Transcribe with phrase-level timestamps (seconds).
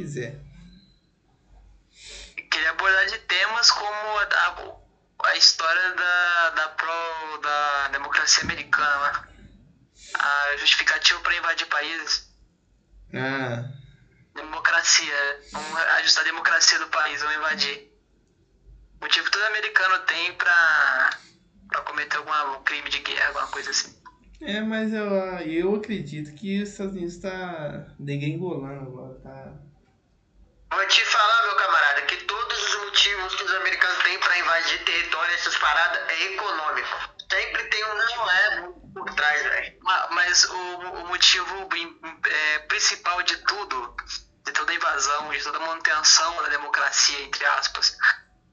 [0.00, 0.40] quiser.
[2.50, 9.28] Queria abordar de temas como a, a, história da, da, pro, da democracia americana, né?
[10.14, 12.28] A justificativa para invadir países.
[13.14, 13.70] Ah,
[14.34, 15.40] Democracia.
[15.52, 17.90] Vamos ajustar a democracia do país, vamos invadir.
[19.00, 21.10] O motivo que todo americano tem pra,
[21.68, 23.94] pra cometer algum crime de guerra, alguma coisa assim.
[24.40, 25.06] é, mas eu,
[25.48, 29.69] eu acredito que os Estados Unidos tá degringolando agora, tá?
[30.72, 34.84] Vou te falar, meu camarada, que todos os motivos que os americanos têm pra invadir
[34.84, 36.88] território, essas paradas, é econômico.
[37.30, 38.60] Sempre tem um não é
[38.94, 39.78] por trás, velho.
[39.82, 41.68] Ma- Mas o, o motivo
[42.26, 43.96] é, principal de tudo,
[44.44, 47.96] de toda a invasão, de toda a manutenção da democracia, entre aspas,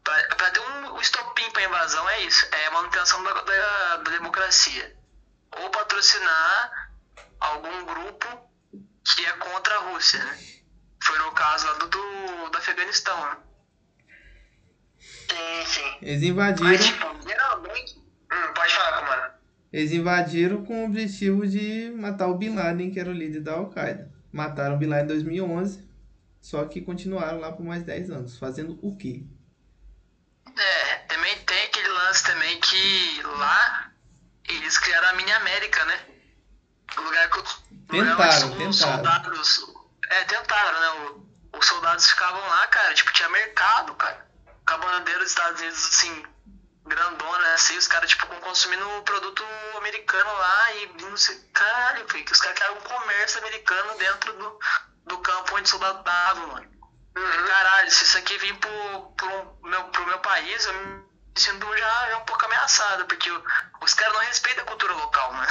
[0.03, 4.11] pra ter um, um estopim pra invasão é isso, é a manutenção da, da, da
[4.11, 4.95] democracia.
[5.59, 6.89] Ou patrocinar
[7.39, 8.27] algum grupo
[9.15, 10.56] que é contra a Rússia, né?
[11.08, 13.38] Foi no caso lá do, do, do Afeganistão, né?
[15.00, 15.97] Sim, sim.
[16.01, 17.97] Eles invadiram, Mas, tipo, geralmente.
[17.97, 19.34] Hum, pode falar, comando.
[19.72, 23.53] eles invadiram com o objetivo de matar o Bin Laden, que era o líder da
[23.53, 24.12] Al-Qaeda.
[24.31, 25.88] Mataram o Bin Laden em 2011,
[26.41, 28.38] só que continuaram lá por mais 10 anos.
[28.38, 29.24] Fazendo o quê?
[30.57, 33.91] É, também tem aquele lance também que lá
[34.50, 36.00] eles criaram a mini América, né?
[36.97, 37.57] O lugar que lugar
[37.88, 38.95] Tentaram, onde os tentaram.
[39.03, 39.76] soldados.
[40.09, 40.90] É, tentaram, né?
[41.09, 44.25] O- os soldados ficavam lá, cara, tipo, tinha mercado, cara.
[44.78, 46.25] Bandeira dos Estados Unidos, assim,
[46.85, 49.44] grandona, assim, os caras, tipo, consumindo produto
[49.78, 54.59] americano lá e não sei, caralho, que os caras criaram um comércio americano dentro do,
[55.06, 56.69] do campo onde os soldados estavam, mano.
[57.47, 61.03] Caralho, se isso aqui vir pro, pro, meu, pro meu país, eu me
[61.38, 63.29] sinto já, já um pouco ameaçado, porque
[63.81, 65.47] os caras não respeitam a cultura local, né?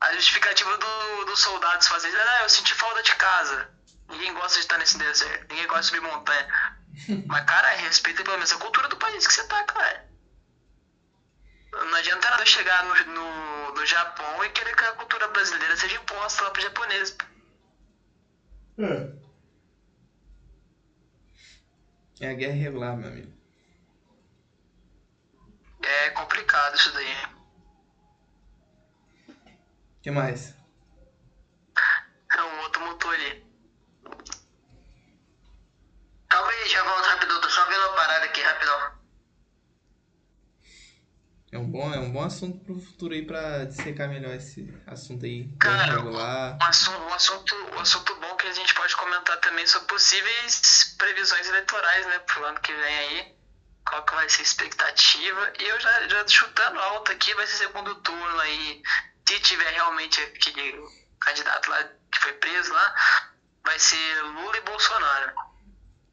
[0.00, 3.68] A justificativa do, dos soldados fazer isso, ah, eu senti falta de casa.
[4.08, 6.46] Ninguém gosta de estar nesse deserto, ninguém gosta de subir montanha.
[7.26, 10.06] Mas, cara, respeita pelo menos a cultura do país que você tá, cara.
[11.72, 15.96] Não adianta nada chegar no, no, no Japão e querer que a cultura brasileira seja
[15.96, 17.16] imposta lá pro japonês.
[22.20, 23.32] É a guerra irregular, meu amigo.
[25.82, 27.14] É complicado isso daí.
[29.28, 30.54] O que mais?
[32.36, 33.44] É um outro motor ali.
[36.34, 37.40] Calma aí, já volto rapidão.
[37.40, 38.92] Tô só vendo uma parada aqui, rapidão.
[41.52, 45.24] É um bom, é um bom assunto pro futuro aí pra dissecar melhor esse assunto
[45.24, 45.48] aí.
[45.60, 46.58] Cara, irregular.
[46.60, 50.96] Um assunto, um, assunto, um assunto bom que a gente pode comentar também sobre possíveis
[50.98, 53.36] previsões eleitorais, né, pro ano que vem aí.
[53.88, 55.52] Qual que vai ser a expectativa.
[55.60, 58.82] E eu já, já chutando alto aqui, vai ser segundo turno aí.
[59.28, 60.82] Se tiver realmente aquele
[61.20, 62.94] candidato lá que foi preso lá,
[63.64, 65.53] vai ser Lula e Bolsonaro.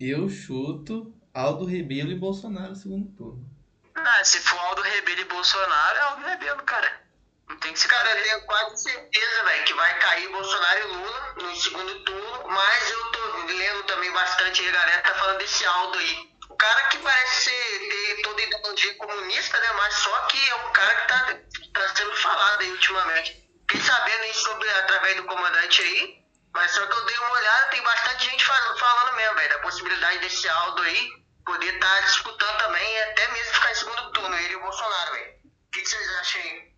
[0.04, 3.46] Eu chuto Aldo Rebelo e Bolsonaro no segundo turno.
[3.94, 7.04] Ah, se for Aldo Rebelo e Bolsonaro, é Aldo Rebelo, cara.
[7.48, 10.84] Não tem que se Cara, eu tenho quase certeza, velho, que vai cair Bolsonaro e
[10.88, 15.38] Lula no segundo turno, mas eu tô lendo também bastante aí, a galera tá falando
[15.38, 16.32] desse Aldo aí.
[16.50, 20.74] O cara que parece ser, ter toda ideologia comunista, né, mas só que é um
[20.74, 21.40] cara que tá,
[21.74, 23.52] tá sendo falado aí ultimamente.
[23.70, 26.21] Fiquei sabendo aí sobre, através do comandante aí,
[26.54, 29.60] mas só que eu dei uma olhada, tem bastante gente falando, falando mesmo, velho, da
[29.60, 34.36] possibilidade desse Aldo aí poder estar disputando também e até mesmo ficar em segundo turno,
[34.36, 35.36] ele e o Bolsonaro, velho.
[35.46, 36.74] O que, que vocês acham aí?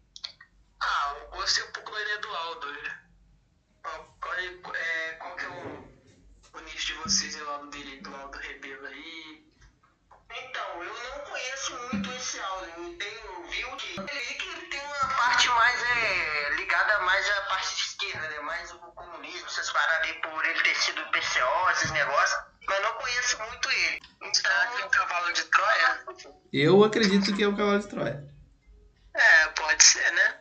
[0.79, 2.71] Ah, eu gostei um pouco da ideia do Aldo.
[2.71, 2.99] né?
[4.21, 5.93] Qual, é, é, qual que é o,
[6.53, 9.45] o nicho de vocês do lado dele, do Aldo Rebelo aí?
[10.35, 12.73] Então, eu não conheço muito esse áudio.
[12.77, 14.82] Eu tenho viu que ele, que ele tem
[15.25, 18.39] parte mais é, ligada mais à parte esquerda, né?
[18.41, 22.39] Mais o comunismo, essas paradas aí por ele ter sido PCO, esses negócios.
[22.67, 23.99] Mas não conheço muito ele.
[24.33, 26.05] Será que é um cavalo de Troia?
[26.53, 28.23] Eu acredito que é o cavalo de Troia.
[29.15, 30.39] É, pode ser, né?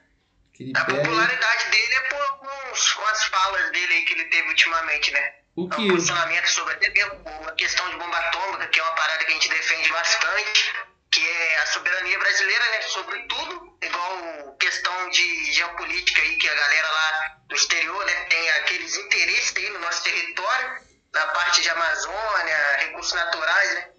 [0.77, 0.99] A pega.
[1.03, 5.35] popularidade dele é por alguns, umas falas dele aí que ele teve ultimamente, né?
[5.57, 5.89] O É um que?
[5.89, 9.35] posicionamento sobre até mesmo a questão de bomba atômica, que é uma parada que a
[9.35, 10.75] gente defende bastante,
[11.23, 12.83] que é a soberania brasileira, né?
[12.83, 18.51] Sobre tudo, igual questão de geopolítica aí, que a galera lá do exterior, né, tem
[18.51, 20.83] aqueles interesses aí no nosso território,
[21.13, 23.91] na parte de Amazônia, recursos naturais, né?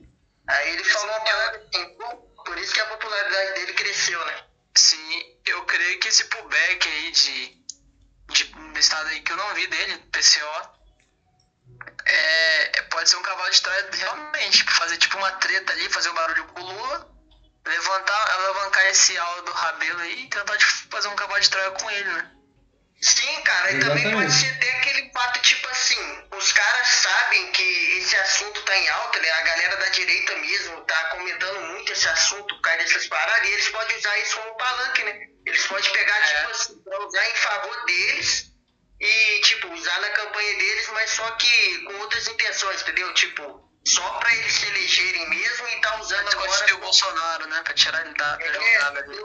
[0.49, 1.97] Aí ele falou uma parada assim,
[2.45, 4.45] por isso que a popularidade dele cresceu, né?
[4.75, 7.57] Sim, eu creio que esse pullback aí de,
[8.31, 10.69] de do estado aí que eu não vi dele, PCO,
[12.05, 16.09] é, é- pode ser um cavalo de Troia realmente, fazer tipo uma treta ali, fazer
[16.09, 17.12] um barulho com o Lula,
[17.65, 21.91] levantar, alavancar esse Aldo Rabelo aí e tentar tipo, fazer um cavalo de Troia com
[21.91, 22.31] ele, né?
[23.01, 27.97] Sim, cara, e também pode ser até aquele fato, tipo assim, os caras sabem que
[27.97, 29.29] esse assunto tá em alta, né?
[29.29, 33.67] A galera da direita mesmo tá comentando muito esse assunto, cai dessas paradas, e eles
[33.69, 35.19] podem usar isso como palanque, né?
[35.45, 36.37] Eles podem pegar, É.
[36.37, 38.45] tipo assim, pra usar em favor deles
[39.01, 43.13] e, tipo, usar na campanha deles, mas só que com outras intenções, entendeu?
[43.15, 46.47] Tipo, só pra eles se elegerem mesmo e tá usando agora.
[46.47, 47.61] Desconstruir o Bolsonaro, né?
[47.63, 49.17] Pra tirar ele da, da É, jogada ali.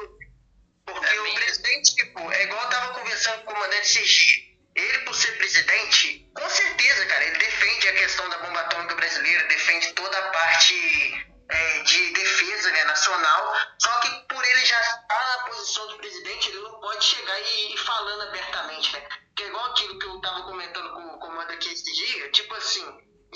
[0.84, 4.49] porque É o bem presidente, tipo, é igual eu tava conversando com o comandante Sergi.
[4.75, 9.43] Ele, por ser presidente, com certeza, cara, ele defende a questão da bomba atômica brasileira,
[9.49, 13.56] defende toda a parte é, de defesa né, nacional.
[13.81, 17.75] Só que por ele já estar na posição de presidente, ele não pode chegar e
[17.75, 19.08] ir falando abertamente, né?
[19.37, 22.54] Que é igual aquilo que eu tava comentando com o comando aqui esse dia, tipo
[22.54, 22.87] assim,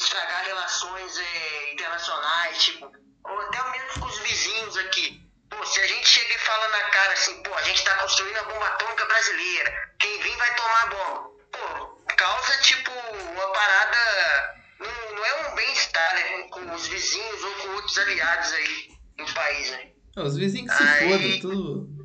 [0.02, 2.90] estragar relações é, internacionais, tipo,
[3.25, 5.20] ou até mesmo com os vizinhos aqui.
[5.50, 8.37] Pô, se a gente chega e fala na cara assim, pô, a gente tá construindo
[8.38, 11.31] a bomba atômica brasileira, quem vir vai tomar bomba.
[11.52, 14.62] Pô, causa, tipo, uma parada.
[14.81, 16.43] Não, não é um bem-estar, né?
[16.50, 18.88] Com os vizinhos ou com outros aliados aí
[19.19, 19.90] no país, né?
[20.16, 22.01] Os vizinhos que se Aí- fodam, tudo.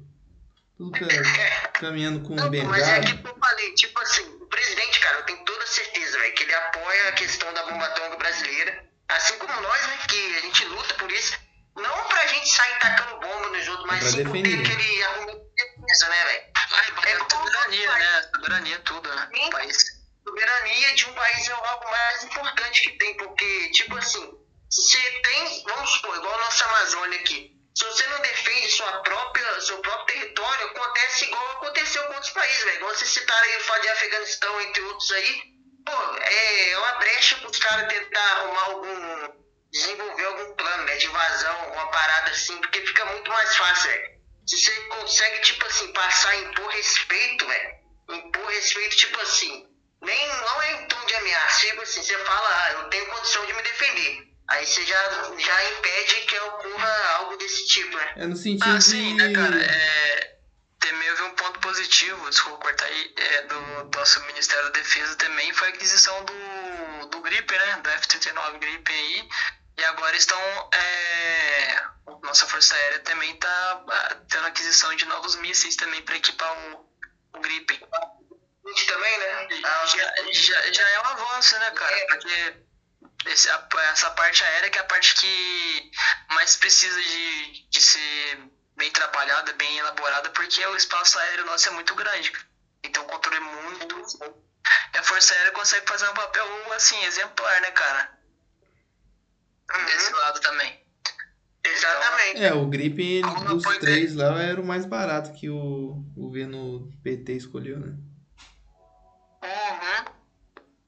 [0.77, 4.45] Tudo ca- caminhando com Não, pô, mas é aquilo que eu falei, tipo assim, o
[4.47, 8.18] presidente, cara, eu tenho toda certeza, velho, que ele apoia a questão da bomba atômica
[8.18, 11.38] brasileira, assim como nós, né, que a gente luta por isso,
[11.75, 14.71] não pra gente sair tacando bomba nos outros, mas Pra sim por ter defender.
[14.71, 16.44] aquele argumento de defesa, né, velho?
[17.06, 18.21] É é soberania, né?
[18.35, 19.30] Soberania, tudo, né?
[19.33, 19.50] Sim.
[19.50, 19.77] País.
[20.27, 24.31] soberania de um país é algo mais importante que tem, porque, tipo assim,
[24.69, 28.91] se você tem, vamos supor, igual a nossa Amazônia aqui, se você não defende sua
[29.03, 32.77] própria, seu próprio território, acontece igual aconteceu com outros países, velho.
[32.77, 35.41] Igual vocês citaram aí o fato de Afeganistão, entre outros aí,
[35.85, 41.06] pô, é uma brecha para os caras tentar arrumar algum, desenvolver algum plano, né, de
[41.06, 44.18] invasão, alguma parada assim, porque fica muito mais fácil, velho.
[44.47, 47.75] Se você consegue, tipo assim, passar a impor respeito, velho,
[48.09, 49.68] impor respeito, tipo assim,
[50.01, 53.45] nem não é em tom de ameaça, tipo assim, você fala, ah, eu tenho condição
[53.45, 54.36] de me defender.
[54.49, 55.03] Aí você já,
[55.38, 58.13] já impede que ocorra algo desse tipo, né?
[58.17, 59.23] É no sentido Ah, sim, de.
[59.23, 59.61] né, cara?
[59.61, 60.38] É,
[60.79, 65.15] também houve um ponto positivo, desculpa cortar aí, é, do, do nosso Ministério da Defesa
[65.17, 67.79] também, foi a aquisição do, do Gripen, né?
[67.83, 69.29] Do F-39 Gripen aí.
[69.79, 70.39] E agora estão.
[70.73, 71.81] É,
[72.23, 73.83] nossa Força Aérea também está
[74.29, 76.89] tendo aquisição de novos mísseis também para equipar o,
[77.35, 77.79] o Gripen.
[78.87, 79.47] Também, né?
[79.63, 82.06] Ah, Já, já, já é um avanço, né, cara?
[82.07, 82.54] Porque
[83.26, 85.92] esse- a- essa parte aérea que é a parte que
[86.33, 88.40] mais precisa de, de ser
[88.76, 92.31] bem trabalhada, bem elaborada, porque o espaço aéreo nosso é muito grande.
[92.31, 92.45] cara.
[92.83, 93.95] Então o controle é muito.
[94.94, 98.18] E a Força Aérea consegue fazer um papel assim, exemplar, né, cara?
[99.86, 100.83] Desse lado também.
[101.64, 102.44] Exatamente.
[102.44, 106.90] É, o Gripen Como não dos três lá era o mais barato que o governo
[107.04, 107.94] PT escolheu, né?
[109.44, 110.06] Uhum.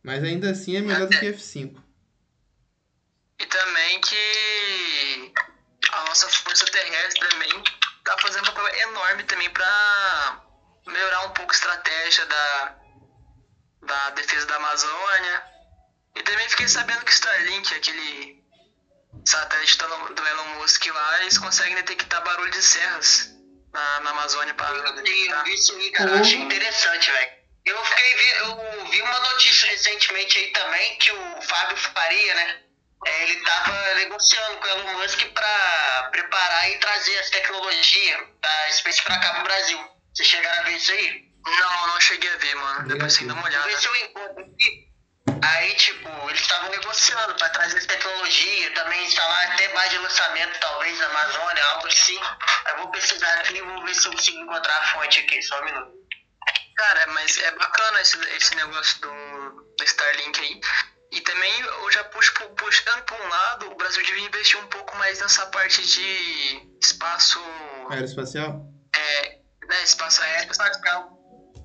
[0.04, 1.82] Mas ainda assim é melhor do que F5.
[3.90, 5.34] Também que
[5.92, 7.64] a nossa força terrestre também
[8.06, 10.42] tá fazendo um papel enorme também para
[10.86, 12.76] melhorar um pouco a estratégia da,
[13.82, 15.44] da defesa da Amazônia.
[16.16, 18.44] E também fiquei sabendo que Starlink, aquele
[19.26, 23.28] satélite do Elon- Musk lá, eles conseguem detectar barulho de serras
[23.74, 26.12] na, na Amazônia para Eu vi, eu vi isso aí, cara.
[26.12, 27.32] Eu achei interessante, velho.
[27.66, 32.62] Eu fiquei eu vi uma notícia recentemente aí também que o Fábio Faria, né?
[33.06, 38.72] É, ele tava negociando com o Elon Musk pra preparar e trazer as tecnologias da
[38.72, 39.80] Space pra cá pro Brasil.
[40.14, 41.30] Vocês chegaram a ver isso aí?
[41.46, 42.88] Não, não cheguei a ver, mano.
[42.88, 43.68] Depois tem que dar uma olhada.
[43.68, 44.90] Ver se eu encontro aqui.
[45.42, 50.60] Aí, tipo, eles estavam negociando pra trazer essa tecnologia, também instalar até base de lançamento,
[50.60, 52.20] talvez, na Amazônia, algo assim.
[52.66, 55.42] Aí eu vou pesquisar aqui e vou ver se eu consigo encontrar a fonte aqui,
[55.42, 55.94] só um minuto.
[56.76, 60.62] Cara, mas é bacana esse, esse negócio do, do Starlink aí.
[61.12, 64.68] E também eu já puxo, pu- puxando por um lado, o Brasil devia investir um
[64.68, 67.40] pouco mais nessa parte de espaço,
[67.90, 68.62] Aeroespacial?
[68.96, 69.30] é,
[69.68, 70.52] né, espaço aéreo.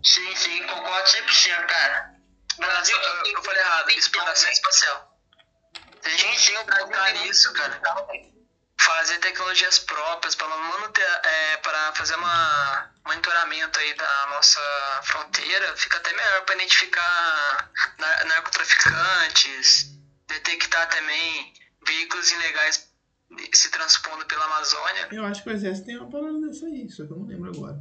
[0.03, 2.11] Sim, sim, concordo 100%, cara.
[2.59, 5.09] Brasil, eu, eu falei errado, exploração espacial.
[6.05, 7.81] A Sim, gente sim, o Brasil tem nisso, cara,
[8.81, 10.47] fazer tecnologias próprias para
[11.25, 14.61] é, para fazer uma monitoramento aí da nossa
[15.05, 19.87] fronteira, fica até melhor para identificar nar- narcotraficantes,
[20.27, 21.53] detectar também
[21.87, 22.89] veículos ilegais
[23.53, 25.09] se transpondo pela Amazônia.
[25.11, 27.51] Eu acho que o exército tem uma parada dessa aí, só que eu não lembro
[27.51, 27.77] agora.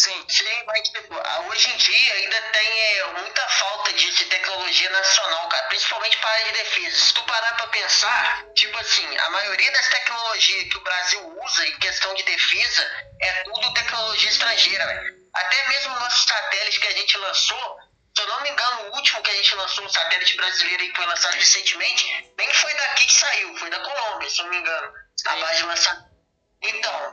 [0.00, 4.24] Sim, Sim, mas tipo, ah, hoje em dia ainda tem é, muita falta de, de
[4.24, 6.96] tecnologia nacional, cara, principalmente para a área de defesa.
[6.96, 11.66] Se tu parar pra pensar, tipo assim, a maioria das tecnologias que o Brasil usa
[11.66, 15.14] em questão de defesa é tudo tecnologia estrangeira, velho.
[15.34, 17.78] Até mesmo o nosso satélite que a gente lançou,
[18.16, 20.88] Se eu não me engano, o último que a gente lançou, um satélite brasileiro aí
[20.90, 24.50] que foi lançado recentemente, nem foi daqui que saiu, foi da Colômbia, se eu não
[24.50, 24.92] me engano.
[25.26, 26.10] A base de lançamento.
[26.62, 27.09] Então,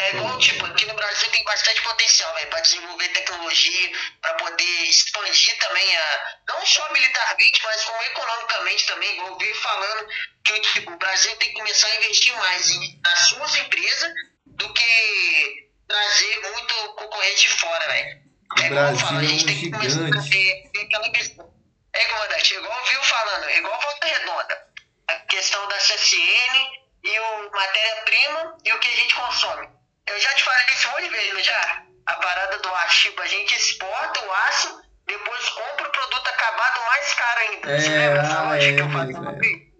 [0.00, 3.92] é igual, tipo, aqui no Brasil tem bastante potencial, velho, para desenvolver tecnologia,
[4.22, 6.36] para poder expandir também a.
[6.48, 10.08] Não só militarmente, mas como economicamente também, igual eu vi falando
[10.44, 14.12] que tipo, o Brasil tem que começar a investir mais em, nas suas empresas
[14.46, 18.20] do que trazer muito concorrente fora, velho.
[18.56, 20.80] O É igual eu falo, a é gente um tem que começar a ter, ter
[20.86, 21.50] aquela questão.
[21.92, 24.66] É, comandante, igual viu falando, é igual Volta Redonda.
[25.08, 29.79] A questão da CSN e o matéria-prima e o que a gente consome.
[30.10, 31.82] Eu já te falei isso um monte de vezes, não já?
[32.06, 36.80] A parada do aço, tipo, a gente exporta o aço, depois compra o produto acabado
[36.86, 37.80] mais caro ainda.
[37.80, 39.06] Você É, lembra dessa ah, lógica que é, eu falei?
[39.14, 39.70] mesmo, é.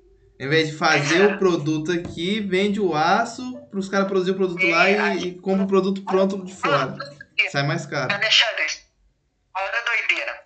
[0.44, 4.37] Em vez de fazer o produto aqui, vende o aço para os caras produzir o
[4.37, 6.96] produto lá e, e compra o produto pronto de fora.
[7.50, 8.12] Sai mais caro.
[8.14, 8.66] Alexandre,
[9.54, 10.44] olha a doideira.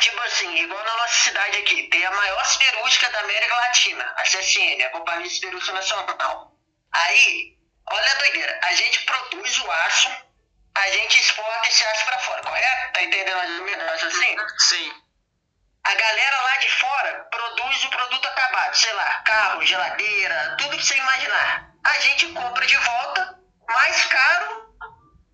[0.00, 4.22] Tipo assim, igual na nossa cidade aqui, tem a maior siderúrgica da América Latina, a
[4.22, 6.52] CSN, a Companhia Siderúrgica Nacional.
[6.92, 7.56] Aí,
[7.90, 10.10] olha a doideira, a gente produz o aço,
[10.76, 12.92] a gente exporta esse aço pra fora, correto?
[12.92, 14.36] Tá entendendo mais ou menos assim?
[14.58, 14.92] Sim.
[15.84, 20.84] A galera lá de fora produz o produto acabado, sei lá, carro, geladeira, tudo que
[20.84, 21.70] você imaginar.
[21.84, 24.62] A gente compra de volta, mais caro,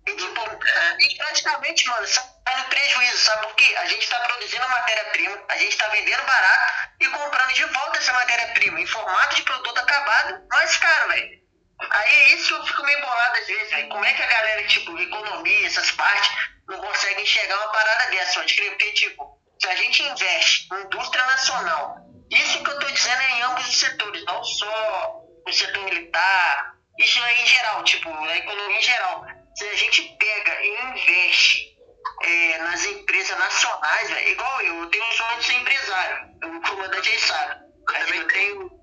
[0.07, 3.75] e tipo, a gente praticamente, mano, sai no prejuízo, sabe por quê?
[3.77, 8.13] A gente tá produzindo matéria-prima, a gente tá vendendo barato e comprando de volta essa
[8.13, 11.39] matéria-prima em formato de produto acabado, mais caro, velho.
[11.79, 13.89] Aí é isso que eu fico meio bolado às vezes, velho.
[13.89, 16.29] Como é que a galera, tipo, economia, essas partes,
[16.67, 18.69] não consegue enxergar uma parada dessa, pode crer?
[18.71, 21.97] Porque, tipo, se a gente investe em indústria nacional,
[22.29, 26.75] isso que eu tô dizendo é em ambos os setores, não só no setor militar,
[26.99, 29.25] isso é em geral, tipo, na economia em geral.
[29.55, 31.77] Se a gente pega e investe
[32.23, 36.61] é, nas empresas nacionais, velho, igual eu, eu tenho um sonho de ser empresário, o
[36.61, 37.61] comandante aí sabe.
[37.91, 38.78] Mas eu tenho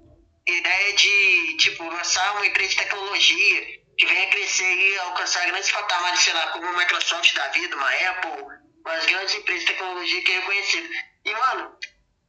[0.46, 3.66] ideia de, tipo, lançar uma empresa de tecnologia
[3.98, 7.90] que venha crescer e alcançar grandes patamares, sei lá, como uma Microsoft da vida, uma
[7.90, 8.44] Apple,
[8.84, 10.88] umas grandes empresas de tecnologia que é reconhecido.
[11.24, 11.72] E, mano,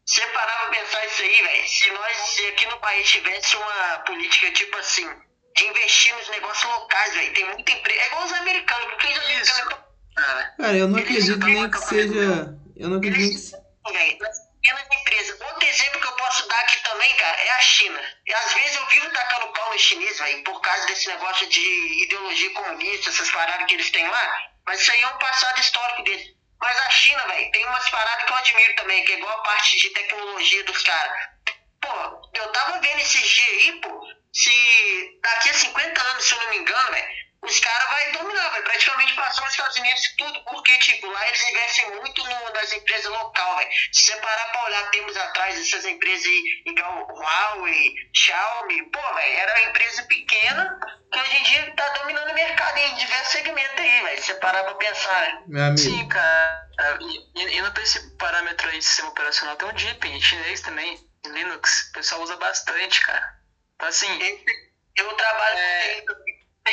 [0.06, 4.00] você parar pra pensar isso aí, velho, se nós se aqui no país tivesse uma
[4.00, 5.08] política, tipo assim,
[5.58, 9.30] de investir nos negócios locais, velho, tem muita empresa, é igual os americanos, porque os
[9.30, 9.52] Isso.
[9.52, 9.88] americanos
[10.58, 12.58] Cara, eu não acredito nem que seja.
[12.76, 13.67] Eu não acredito
[16.98, 18.02] também, cara, é a China.
[18.26, 22.04] E às vezes eu vivo tacando pau no chinês, velho, por causa desse negócio de
[22.04, 24.40] ideologia comunista, essas paradas que eles têm lá.
[24.66, 26.36] Mas isso aí é um passado histórico deles.
[26.60, 29.44] Mas a China, velho, tem umas paradas que eu admiro também, que é igual a
[29.44, 31.30] parte de tecnologia dos caras.
[31.80, 36.42] Pô, eu tava vendo esses dias aí, pô, se daqui a 50 anos, se eu
[36.42, 37.08] não me engano, velho,
[37.44, 41.28] os caras vão dominar, vai praticamente passar os Estados Unidos e tudo, porque, tipo, lá
[41.28, 43.70] eles investem muito no, nas empresas local, velho.
[43.94, 49.38] Se você parar pra olhar tempos atrás, essas empresas aí, igual Huawei, Xiaomi, pô, velho,
[49.38, 50.80] era uma empresa pequena
[51.12, 54.20] que hoje em dia tá dominando o mercado em diversos segmentos aí, velho.
[54.22, 55.44] Se você parar pra pensar, né?
[55.48, 55.78] Meu amigo.
[55.78, 56.68] sim, cara.
[57.02, 61.90] E, e, esse parâmetro aí de sistema operacional, tem um Deepin chinês também, Linux.
[61.90, 63.38] O pessoal usa bastante, cara.
[63.76, 64.44] Então, assim,
[64.98, 66.02] Eu trabalho É.
[66.02, 66.14] com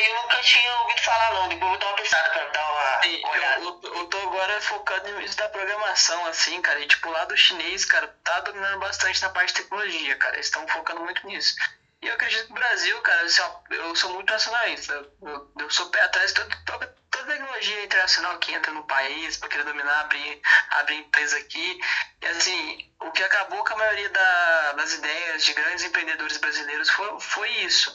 [0.03, 1.47] eu nunca tinha ouvido falar, não.
[1.49, 3.61] Depois eu vou dar uma pensada pra dar uma Sim, olhada.
[3.63, 6.79] eu, eu, tô agora focando no início da programação, assim, cara.
[6.79, 10.35] E, tipo, o lado chinês, cara, tá dominando bastante na parte de tecnologia, cara.
[10.35, 11.53] Eles estão focando muito nisso.
[12.01, 14.93] E eu acredito que o Brasil, cara, assim, ó, eu sou muito nacionalista.
[15.21, 16.93] Eu, eu sou pé atrás de toda,
[17.25, 21.77] tecnologia internacional que entra no país pra querer dominar, abrir, abrir empresa aqui.
[22.21, 26.89] E, assim, o que acabou com a maioria da- das ideias de grandes empreendedores brasileiros
[26.89, 27.91] foi, foi isso.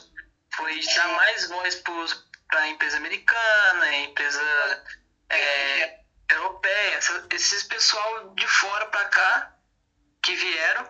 [0.55, 1.75] Foi dar mais voz
[2.47, 4.83] para a empresa americana, empresa
[5.29, 5.91] é,
[6.29, 9.49] europeia, essa- esses pessoal de fora para cá
[10.23, 10.85] que vieram,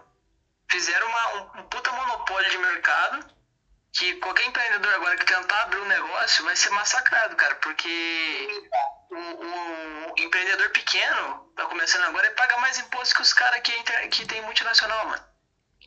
[0.70, 3.25] fizeram uma, um, um puta monopólio de mercado
[3.94, 8.48] que qualquer empreendedor agora que tentar abrir um negócio vai ser massacrado, cara, porque
[9.10, 13.75] o, o empreendedor pequeno, tá começando agora, ele paga mais imposto que os caras que,
[13.75, 15.22] inter- que tem multinacional, mano.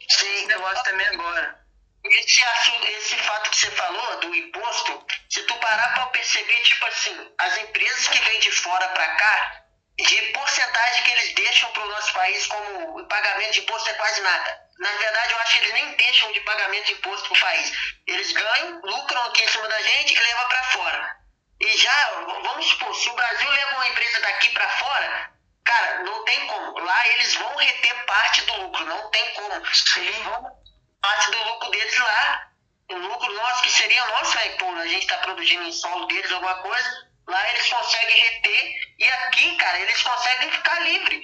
[0.09, 1.64] Esse Sim, negócio também agora.
[2.05, 6.87] Esse, assunto, esse fato que você falou do imposto, se tu parar pra perceber, tipo
[6.87, 9.65] assim, as empresas que vêm de fora pra cá,
[9.97, 14.61] de porcentagem que eles deixam pro nosso país como pagamento de imposto é quase nada.
[14.79, 17.73] Na verdade, eu acho que eles nem deixam de pagamento de imposto pro país.
[18.07, 21.17] Eles ganham, lucram aqui em cima da gente e levam pra fora.
[21.61, 22.11] E já,
[22.43, 25.31] vamos supor, se o Brasil leva uma empresa daqui pra fora,
[25.65, 26.79] cara, não tem como.
[26.81, 29.55] Lá eles vão reter parte do lucro, não tem como.
[29.97, 30.64] Eles vão
[31.05, 32.51] parte do lucro deles lá.
[32.91, 34.49] O lucro nosso, que seria nosso, né?
[34.59, 37.09] Pô, a gente tá produzindo em solo deles alguma coisa.
[37.29, 38.75] Lá eles conseguem reter.
[38.99, 41.23] E aqui, cara, eles conseguem ficar livre.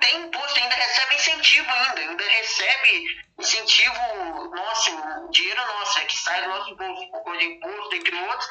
[0.00, 3.06] tem imposto, ainda recebe incentivo ainda, ainda recebe
[3.38, 4.90] incentivo nosso,
[5.30, 8.48] dinheiro nosso, é que sai do nosso bolso, um pouco de imposto, entre outros,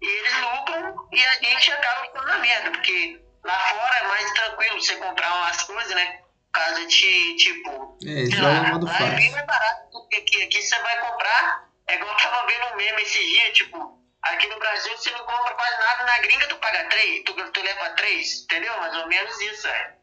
[0.00, 4.32] e eles lucram e a gente acaba ficando na merda, porque lá fora é mais
[4.32, 6.21] tranquilo você comprar umas coisas, né?
[6.52, 10.16] Casa de, tipo, É, sei joga lá, modo lá é bem mais barato do que
[10.16, 10.42] aqui.
[10.42, 14.46] Aqui você vai comprar, é igual eu tava vendo um meme esse dia, tipo, aqui
[14.48, 17.90] no Brasil você não compra quase nada, na gringa tu paga três, tu, tu leva
[17.90, 18.76] três, entendeu?
[18.78, 19.94] Mais ou menos isso, é.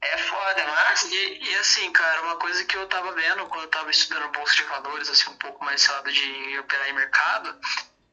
[0.00, 1.02] É foda, mas.
[1.10, 4.54] E, e assim, cara, uma coisa que eu tava vendo quando eu tava estudando bolsa
[4.54, 7.58] de valores, assim, um pouco mais sabe de operar em mercado,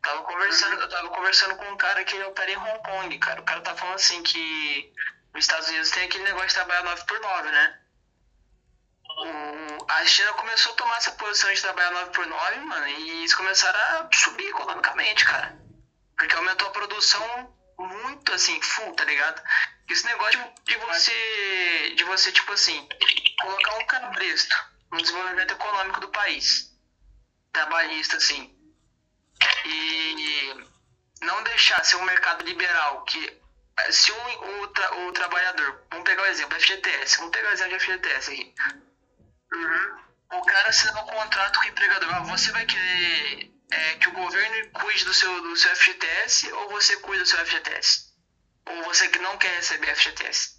[0.02, 3.40] tava conversando, eu tava conversando com um cara que ele opera em Hong Kong, cara.
[3.40, 4.92] O cara tá falando assim que
[5.34, 7.80] nos Estados Unidos tem aquele negócio de trabalhar 9 por 9 né?
[9.18, 13.10] O, a China começou a tomar essa posição de trabalhar 9 por 9 mano, e
[13.20, 15.58] eles começaram a subir economicamente, cara.
[16.18, 19.42] Porque aumentou a produção muito assim, full, tá ligado?
[19.90, 22.88] Esse negócio de, você, de você, tipo assim,
[23.42, 24.56] colocar um cabresto
[24.92, 26.72] no desenvolvimento econômico do país,
[27.54, 28.54] trabalhista, assim,
[29.66, 30.68] e
[31.22, 33.42] não deixar ser um mercado liberal, que
[33.92, 37.78] se um, o, tra- o trabalhador, vamos pegar o exemplo, FGTS, vamos pegar o exemplo
[37.78, 38.56] de FGTS aqui.
[39.54, 40.06] Uhum.
[40.40, 44.14] O cara assinou um contrato com o empregador, ah, você vai querer é, que o
[44.14, 48.14] governo cuide do seu, do seu FGTS ou você cuida do seu FGTS?
[48.68, 50.56] Ou você que não quer receber FGTS?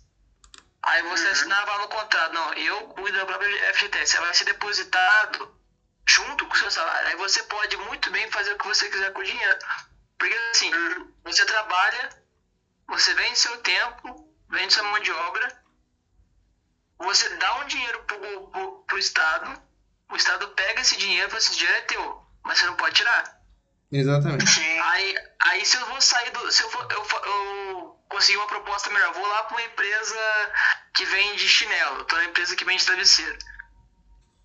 [0.82, 4.44] Aí você assinava lá no contrato, não, eu cuido da própria FGTS, ela vai ser
[4.44, 5.56] depositado
[6.08, 7.08] junto com o seu salário.
[7.08, 9.58] Aí você pode muito bem fazer o que você quiser com o dinheiro.
[10.16, 10.70] Porque assim,
[11.24, 12.08] você trabalha,
[12.88, 15.65] você vende seu tempo, vende sua mão de obra,
[16.98, 19.60] você dá um dinheiro pro, pro, pro Estado,
[20.10, 22.76] o Estado pega esse dinheiro e fala assim, esse dinheiro é teu, mas você não
[22.76, 23.36] pode tirar.
[23.90, 24.50] Exatamente.
[24.50, 24.78] Sim.
[24.78, 26.50] Aí, aí se eu vou sair do.
[26.50, 30.52] Se eu, for, eu, eu conseguir uma proposta melhor, vou lá pra uma empresa
[30.94, 33.38] que vende chinelo, tô na empresa que vende travesseiro.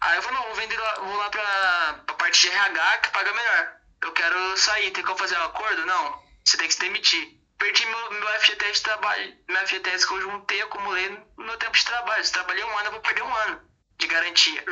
[0.02, 3.10] Aí eu vou, não, vou vender lá, vou lá pra, pra parte de RH que
[3.12, 3.74] paga melhor.
[4.04, 5.86] Eu quero sair, tem como fazer um acordo?
[5.86, 7.41] Não, você tem que se demitir.
[7.62, 11.78] Perdi meu, meu FGTS de trabalho, meu FGTS que eu juntei, acumulei no meu tempo
[11.78, 12.26] de trabalho.
[12.26, 13.62] Se trabalhei um ano, eu vou perder um ano
[14.00, 14.66] de garantia.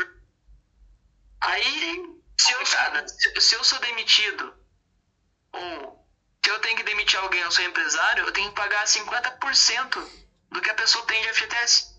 [1.41, 4.56] Aí, se eu, se, se eu sou demitido,
[5.54, 6.10] ou
[6.43, 10.10] se eu tenho que demitir alguém, eu sou empresário, eu tenho que pagar 50%
[10.49, 11.95] do que a pessoa tem de FGTS.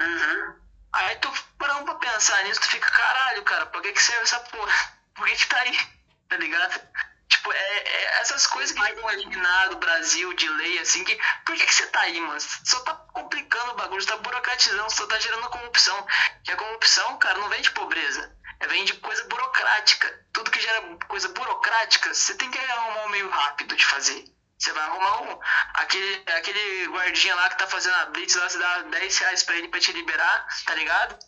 [0.00, 0.60] Uhum.
[0.94, 4.40] Aí tu parando pra pensar nisso, tu fica, caralho, cara, pra que que serve essa
[4.40, 4.98] porra?
[5.14, 5.78] Por que que tá aí?
[6.26, 6.88] Tá ligado?
[7.28, 11.18] Tipo, é, é essas coisas que vão eliminar do Brasil de lei, assim, que.
[11.44, 12.40] Por que que você tá aí, mano?
[12.40, 16.06] Você Só tá complicando o bagulho, você tá burocratizando, só tá gerando corrupção.
[16.46, 18.36] E a corrupção, cara, não vem de pobreza.
[18.60, 20.26] É vem de coisa burocrática.
[20.32, 24.24] Tudo que gera coisa burocrática, você tem que arrumar um meio rápido de fazer.
[24.58, 25.40] Você vai arrumar um.
[25.74, 29.56] Aquele, aquele guardinha lá que tá fazendo a blitz lá, você dá 10 reais pra
[29.56, 31.18] ele pra te liberar, tá ligado?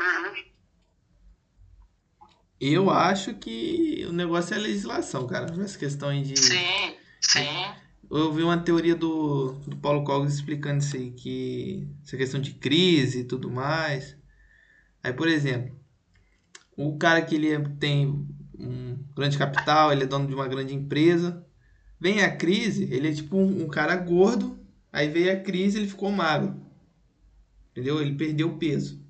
[0.00, 0.57] Uhum.
[2.60, 5.54] Eu acho que o negócio é a legislação, cara.
[5.62, 6.36] Essa questão aí de.
[6.36, 7.46] Sim, sim.
[8.10, 12.54] Eu vi uma teoria do, do Paulo Cogos explicando isso aí, que essa questão de
[12.54, 14.16] crise e tudo mais.
[15.02, 15.78] Aí, por exemplo,
[16.76, 18.26] o cara que ele é- tem
[18.58, 21.44] um grande capital, ele é dono de uma grande empresa,
[22.00, 24.58] vem a crise, ele é tipo um, um cara gordo,
[24.92, 26.60] aí veio a crise ele ficou magro.
[27.70, 28.00] Entendeu?
[28.00, 29.00] Ele perdeu peso.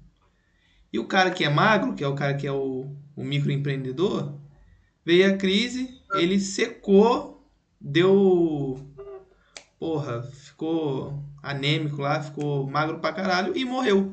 [0.93, 4.39] E o cara que é magro, que é o cara que é o, o microempreendedor,
[5.05, 7.45] veio a crise, ele secou,
[7.81, 8.79] deu.
[9.79, 14.13] Porra, ficou anêmico lá, ficou magro pra caralho e morreu.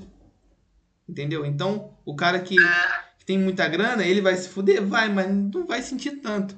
[1.07, 1.45] Entendeu?
[1.45, 2.55] Então, o cara que,
[3.17, 4.83] que tem muita grana, ele vai se fuder?
[4.85, 6.57] Vai, mas não vai sentir tanto.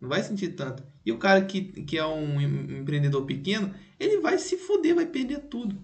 [0.00, 0.82] Não vai sentir tanto.
[1.04, 5.06] E o cara que, que é um em- empreendedor pequeno, ele vai se fuder, vai
[5.06, 5.78] perder tudo.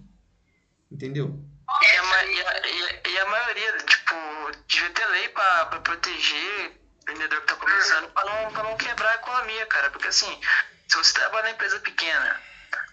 [0.91, 1.29] Entendeu?
[1.67, 4.13] Ma- e a- e a- e a maioria, tipo,
[4.67, 9.11] devia ter lei pra proteger o empreendedor que tá começando pra não, pra não quebrar
[9.11, 9.89] a economia, cara.
[9.89, 10.39] Porque assim,
[10.87, 12.41] se você trabalha na empresa pequena,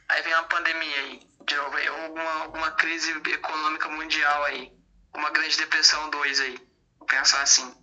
[0.09, 4.73] aí vem uma pandemia aí, de novo, aí, ou alguma, alguma crise econômica mundial aí,
[5.15, 6.59] uma grande depressão 2 aí,
[6.99, 7.75] vou pensar assim.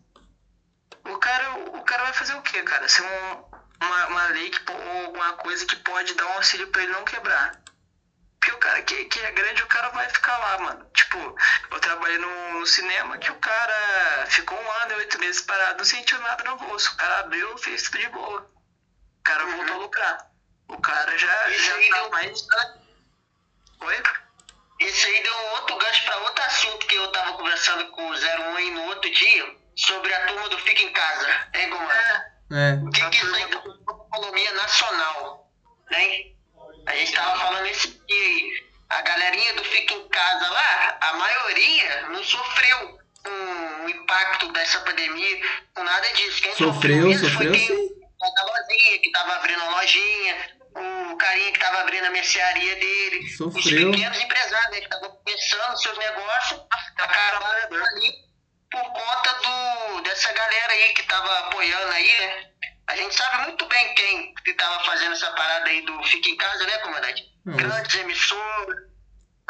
[1.06, 2.88] O cara, o cara vai fazer o quê, cara?
[2.88, 3.46] Ser um,
[3.82, 7.06] uma, uma lei que, ou alguma coisa que pode dar um auxílio pra ele não
[7.06, 7.52] quebrar.
[8.48, 10.90] Porque o cara que, que é grande, o cara vai ficar lá, mano.
[10.94, 11.36] Tipo,
[11.70, 15.80] eu trabalhei no, no cinema que o cara ficou um ano e oito meses parado,
[15.80, 16.94] não sentiu nada no bolso.
[16.94, 18.40] O cara abriu, fez tudo de boa.
[19.20, 19.58] O cara Uhum.
[19.58, 20.32] voltou a lucrar.
[20.70, 22.48] O cara já, Isso já aí tá deu- mais.
[23.82, 24.04] Oi?
[24.80, 28.14] Isso aí deu um outro gancho para outro assunto que eu tava conversando com o
[28.16, 31.50] 01 aí no outro dia, sobre a turma do Fica em Casa.
[31.54, 31.92] Hein, Gomar?
[32.52, 32.74] É, É.
[32.76, 35.52] O que, que isso aí tem com a economia nacional?
[35.92, 36.37] Né?
[36.88, 38.68] A gente tava falando esse dia aí.
[38.90, 44.80] A galerinha do Fica em Casa lá, a maioria não sofreu com o impacto dessa
[44.80, 45.42] pandemia,
[45.76, 46.42] com nada disso.
[46.42, 50.58] Quem Sofreu, mesmo sofreu foi quem, da lojinha, que tava abrindo a lojinha,
[51.12, 53.90] o carinha que tava abrindo a mercearia dele, Sofreu.
[53.90, 58.14] os pequenos empresários né, que estavam começando seus negócios, acabaram ali
[58.72, 62.50] por conta do, dessa galera aí que tava apoiando aí, né?
[62.88, 66.38] A gente sabe muito bem quem que tava fazendo essa parada aí do Fica em
[66.38, 67.24] Casa, né, comandante?
[67.46, 68.78] Não, Grandes emissoras,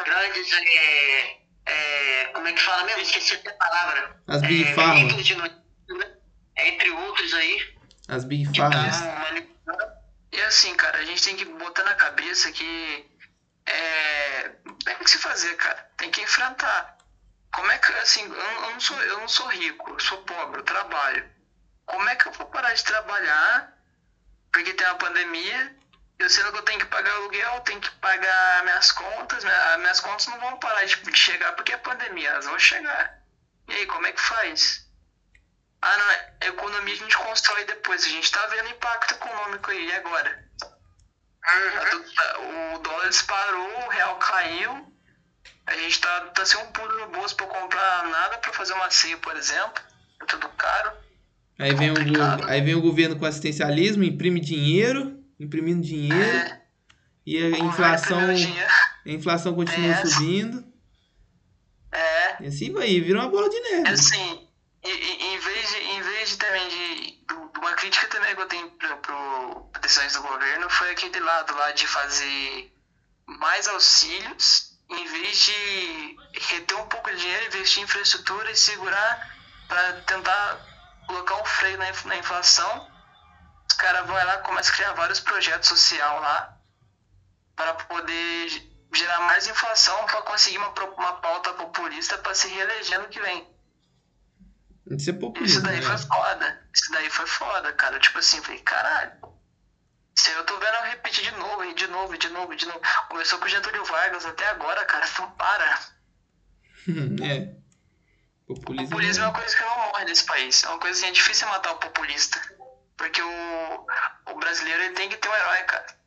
[0.04, 0.52] grandes.
[0.52, 3.02] É, é, como é que fala mesmo?
[3.02, 4.20] Esqueci até a palavra.
[4.26, 4.74] As Big É,
[5.24, 6.16] de notícias, né?
[6.56, 7.76] Entre outros aí.
[8.08, 8.46] As Big
[9.20, 9.92] manipulando.
[10.32, 13.08] E assim, cara, a gente tem que botar na cabeça que
[13.66, 14.48] é,
[14.84, 15.90] tem que se fazer, cara.
[15.96, 16.98] Tem que enfrentar.
[17.52, 20.60] Como é que, assim, eu, eu não sou, eu não sou rico, eu sou pobre,
[20.60, 21.37] eu trabalho.
[21.88, 23.72] Como é que eu vou parar de trabalhar
[24.52, 25.74] porque tem uma pandemia?
[26.18, 30.00] Eu sendo que eu tenho que pagar aluguel, tenho que pagar minhas contas, minha- minhas
[30.00, 33.18] contas não vão parar de, de chegar porque é pandemia, elas vão chegar.
[33.68, 34.84] E aí, como é que faz?
[35.80, 39.86] Ah, não, é economia a gente constrói depois, a gente tá vendo impacto econômico aí,
[39.86, 40.44] e agora?
[41.40, 44.92] Tá tudo- tá- o dólar disparou, o real caiu.
[45.66, 48.90] A gente tá, tá sem um pulo no bolso pra comprar nada pra fazer uma
[48.90, 49.82] ceia, por exemplo.
[50.20, 50.92] É tudo caro.
[51.58, 51.96] Aí vem, o,
[52.46, 56.60] aí vem o governo com assistencialismo, imprime dinheiro, imprimindo dinheiro, É,
[57.26, 58.20] e a o inflação,
[59.04, 60.06] a inflação continua É.
[60.06, 60.64] subindo.
[61.90, 63.88] É, E assim vai, vira uma bola de neve.
[63.88, 64.48] assim,
[64.84, 67.18] em vez de, em vez de também de,
[67.58, 71.54] uma crítica também que eu tenho pro, pro pra decisões do governo foi aquele lado
[71.56, 72.72] lá de fazer
[73.26, 76.16] mais auxílios em vez de
[76.50, 80.67] reter um pouco de dinheiro, investir em infraestrutura e segurar para tentar
[81.08, 82.88] colocar um freio na, inf- na inflação.
[83.68, 86.56] Os caras vão lá e começam a criar vários projetos social lá
[87.56, 93.00] para poder ge- gerar mais inflação para conseguir uma, uma pauta populista para se reeleger
[93.00, 93.46] no que vem.
[94.90, 95.62] Isso é Isso populismo.
[95.62, 95.82] daí né?
[95.82, 96.68] foi foda.
[96.74, 97.98] Isso daí foi foda, cara.
[97.98, 99.12] Tipo assim, falei, caralho.
[100.16, 102.56] Se eu tô vendo eu repetir de novo, e de novo, e de novo, e
[102.56, 102.80] de novo.
[103.08, 105.06] Começou com o Getúlio Vargas até agora, cara.
[105.18, 105.78] Não para.
[107.22, 107.54] é.
[108.48, 108.88] Populismo.
[108.88, 110.64] Populismo é uma coisa que não morre nesse país.
[110.64, 112.40] É uma coisa que é difícil matar o populista.
[112.96, 113.86] Porque o,
[114.32, 115.98] o brasileiro ele tem que ter um herói, cara.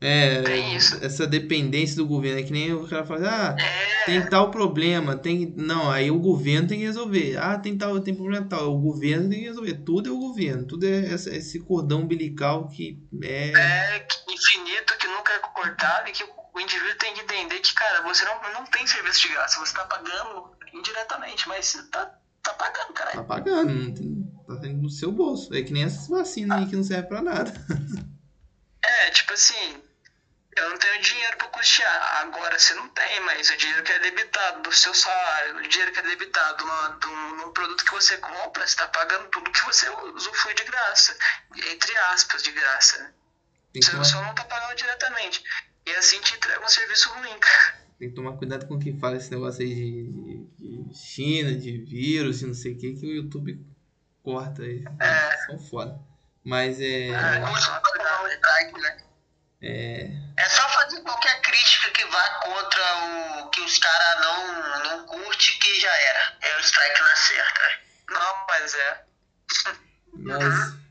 [0.00, 1.02] É, Tem isso.
[1.02, 2.38] essa dependência do governo.
[2.38, 5.54] É que nem o cara fala, ah, É, tem tal problema, tem.
[5.56, 7.38] Não, aí o governo tem que resolver.
[7.38, 8.74] Ah, tem tal, tem problema tal.
[8.74, 9.74] O governo tem que resolver.
[9.84, 10.66] Tudo é o governo.
[10.66, 13.52] Tudo é esse cordão umbilical que é.
[13.56, 18.02] é infinito, que nunca é cortado, e que o indivíduo tem que entender que, cara,
[18.02, 19.58] você não, não tem serviço de graça.
[19.60, 23.16] Você tá pagando indiretamente, mas tá, tá pagando, caralho.
[23.16, 25.54] Tá pagando, não tem- tá saindo do seu bolso.
[25.54, 27.52] É que nem essas vacinas aí que não servem pra nada.
[28.86, 29.82] É, tipo assim,
[30.56, 32.20] eu não tenho dinheiro pra custear.
[32.20, 35.90] Agora você não tem, mas o dinheiro que é debitado do seu salário, o dinheiro
[35.92, 39.64] que é debitado no, no, no produto que você compra, você tá pagando tudo que
[39.64, 41.16] você usufrui de graça.
[41.72, 42.98] Entre aspas, de graça.
[42.98, 43.12] né?
[43.74, 45.42] Você tomar, só não tá pagando diretamente.
[45.86, 47.84] E assim te entrega um serviço ruim, cara.
[47.98, 50.23] tem que tomar cuidado com o que fala esse negócio aí de, de- de
[50.94, 53.64] China, de vírus e não sei o que, que o YouTube
[54.22, 54.84] corta aí.
[55.46, 55.98] São foda.
[56.44, 57.08] Mas é.
[57.08, 57.42] É,
[58.34, 58.96] strike, né?
[59.62, 60.10] É.
[60.36, 62.82] É só fazer qualquer crítica que vá contra
[63.44, 66.36] o que os caras não, não curte que já era.
[66.42, 67.80] É o strike na certa.
[68.10, 69.04] Não, mas é.
[70.12, 70.83] Mas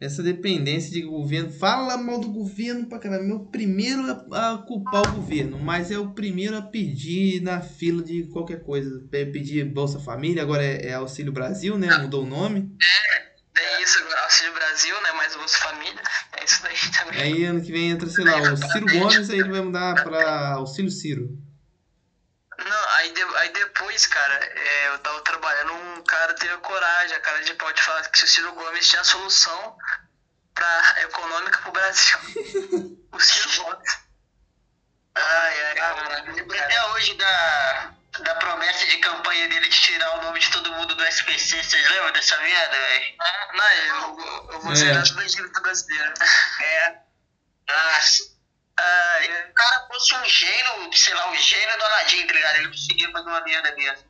[0.00, 1.50] essa dependência de governo.
[1.50, 3.24] Fala mal do governo pra caralho.
[3.24, 8.02] Meu primeiro a, a culpar o governo, mas é o primeiro a pedir na fila
[8.02, 9.02] de qualquer coisa.
[9.10, 11.96] Pe- Pedir Bolsa Família, agora é, é Auxílio Brasil, né?
[11.98, 12.70] Mudou o nome.
[13.54, 15.12] Tem isso, Auxílio Brasil, né?
[15.12, 16.02] Mais Bolsa Família.
[16.38, 17.20] É isso daí também.
[17.22, 20.52] Aí ano que vem entra, sei lá, o Ciro Gomes, aí ele vai mudar pra
[20.54, 21.38] Auxílio Ciro.
[22.68, 27.16] Não, aí, de- aí depois, cara, é, eu tava trabalhando, um cara teve a coragem,
[27.16, 29.76] a cara de pau de falar que o Ciro Gomes tinha a solução
[30.54, 32.18] pra, econômica pro Brasil.
[33.12, 33.98] o Ciro Gomes.
[35.14, 36.64] Ai, ai, cara.
[36.64, 40.94] até hoje da, da promessa de campanha dele de tirar o nome de todo mundo
[40.94, 41.62] do SPC.
[41.62, 43.16] Vocês lembram dessa merda, velho?
[43.54, 44.76] Não, eu, vou- eu vou É.
[44.76, 46.14] zerar tudo a dívida brasileira.
[46.62, 46.96] É.
[47.68, 48.35] Nossa.
[48.78, 52.56] Ai, o cara fosse um gênio, sei lá, um gênio do Aladdin, tá ligado?
[52.56, 54.04] Ele conseguia fazer uma merda dessa.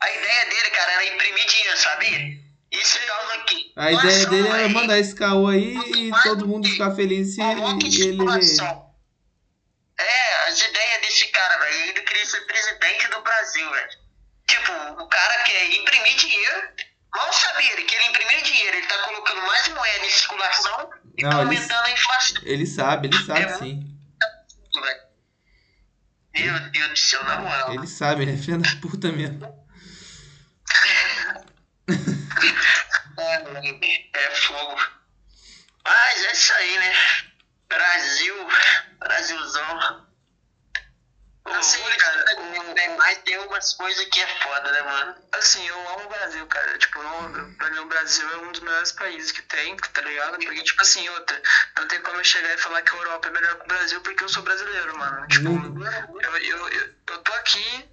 [0.00, 2.44] A ideia dele, cara, era imprimir dinheiro, sabia?
[2.70, 3.72] Isso causa aqui.
[3.76, 7.40] A ideia dele era é mandar esse caô aí e todo mundo ficar feliz se
[7.40, 8.18] e ele.
[9.96, 11.74] É, as ideias desse cara, velho.
[11.90, 13.88] Ele queria ser presidente do Brasil, velho.
[14.48, 14.72] Tipo,
[15.02, 16.68] o cara quer imprimir dinheiro.
[17.14, 21.22] Mal sabia ele que ele imprimir dinheiro, ele tá colocando mais moeda em circulação e
[21.22, 22.42] Não, tá ele- aumentando a inflação.
[22.42, 23.93] Ele sabe, ele sabe É, sim.
[24.80, 25.00] Velho.
[26.34, 27.74] Meu Deus do céu, na moral.
[27.74, 29.64] Ele sabe, ele é filho da puta mesmo.
[34.12, 34.76] É fogo.
[35.84, 36.92] Mas é isso aí, né?
[37.68, 38.34] Brasil,
[38.98, 40.03] Brasilzão.
[41.46, 45.14] Assim, cara, cara, o- tem, mas tem umas coisas que é foda, né, mano?
[45.32, 46.78] Assim, eu amo o Brasil, cara.
[46.78, 50.38] Tipo, não, pra mim o Brasil é um dos melhores países que tem, tá ligado?
[50.38, 51.40] Porque, tipo assim, outra,
[51.76, 54.00] não tem como eu chegar e falar que a Europa é melhor que o Brasil
[54.00, 55.26] porque eu sou brasileiro, mano.
[55.28, 55.50] Tipo,
[56.22, 57.86] eu, eu, eu, eu tô aqui,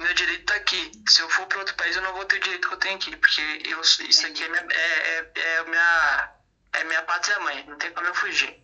[0.00, 0.90] meu direito tá aqui.
[1.08, 2.96] Se eu for pra outro país, eu não vou ter o direito que eu tenho
[2.96, 6.30] aqui, porque eu, isso aqui é minha, é, é, é minha,
[6.74, 8.56] é minha pátria mãe, não tem como eu fugir.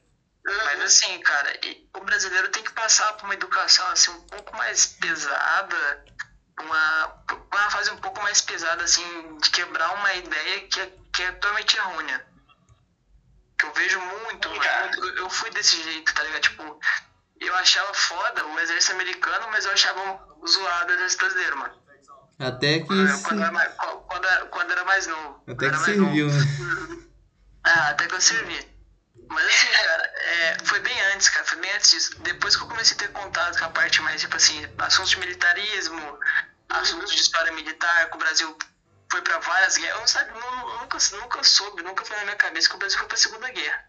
[0.64, 1.52] Mas assim, cara,
[1.96, 6.04] o brasileiro tem que passar por uma educação assim um pouco mais pesada,
[6.60, 7.14] uma,
[7.52, 11.32] uma fase um pouco mais pesada assim de quebrar uma ideia que é, que é
[11.32, 12.24] totalmente errônea.
[13.58, 16.42] Que eu vejo muito, eu, eu fui desse jeito, tá ligado?
[16.42, 16.80] Tipo,
[17.40, 20.00] eu achava foda o exército americano, mas eu achava
[20.46, 21.74] zoado o exército brasileiro, mano.
[22.38, 25.42] Até que, Eu, se- quando, era mais, quando, quando era mais novo.
[25.42, 26.14] até Quando que era mais novo.
[26.14, 27.08] serviu, né?
[27.64, 28.77] Ah, até que eu servi.
[29.28, 32.18] Mas assim, cara, é, foi bem antes, cara, foi bem antes disso.
[32.20, 35.18] Depois que eu comecei a ter contato com a parte mais, tipo assim, assuntos de
[35.18, 36.18] militarismo,
[36.68, 38.56] assuntos de história militar, que o Brasil
[39.10, 39.94] foi pra várias guerras.
[39.94, 42.98] Eu não sabe, nu- nunca, nunca soube, nunca foi na minha cabeça que o Brasil
[42.98, 43.84] foi pra Segunda Guerra.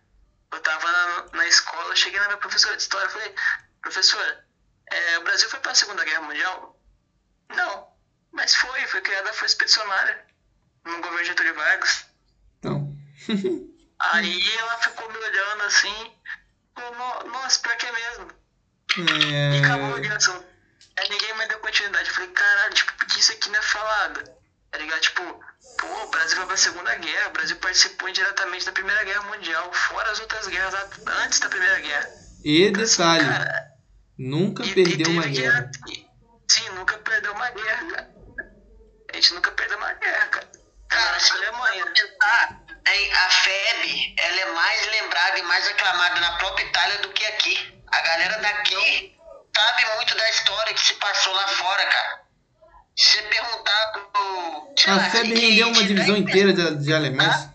[0.52, 3.36] Eu tava na, na escola, cheguei na minha professora de história e falei,
[3.82, 4.46] professora,
[4.92, 6.76] é, o Brasil foi pra Segunda Guerra Mundial?
[7.56, 7.88] Não,
[8.32, 10.26] mas foi, foi criada a Força Expedicionária
[10.86, 12.06] no governo Getúlio Vargas.
[12.58, 12.94] Então,
[14.02, 16.12] Aí ela ficou me olhando assim,
[16.76, 18.28] falou, "No- nossa, pior que é mesmo.
[18.98, 20.02] E acabou a é...
[20.02, 20.44] ligação.
[20.98, 22.08] Aí ninguém mais deu continuidade.
[22.10, 24.24] Eu falei, caralho, tipo, por que isso aqui não é falado?
[24.72, 25.02] Tá ligado?
[25.02, 25.40] Tipo,
[25.78, 29.72] pô, o Brasil foi pra Segunda Guerra, o Brasil participou indiretamente da Primeira Guerra Mundial,
[29.74, 30.74] fora as outras guerras
[31.24, 32.08] antes da Primeira Guerra.
[32.44, 33.64] E Então, assim, detalhe, cara,
[34.18, 35.70] nunca e- e perdeu teve uma guerra.
[36.52, 38.08] Sim, nunca perdeu uma guerra, cara.
[39.12, 40.48] A gente nunca perdeu uma guerra, cara.
[40.90, 41.86] Cara, Cara, se a eu Alemanha.
[41.86, 47.10] pensar, hein, a FEB, ela é mais lembrada e mais aclamada na própria Itália do
[47.10, 47.82] que aqui.
[47.92, 49.16] A galera daqui
[49.56, 52.22] sabe muito da história que se passou lá fora, cara.
[52.96, 54.74] Se você perguntar pro...
[54.88, 57.50] lá, A FEB de- rendeu uma divisão 10 inteira de, de alemães.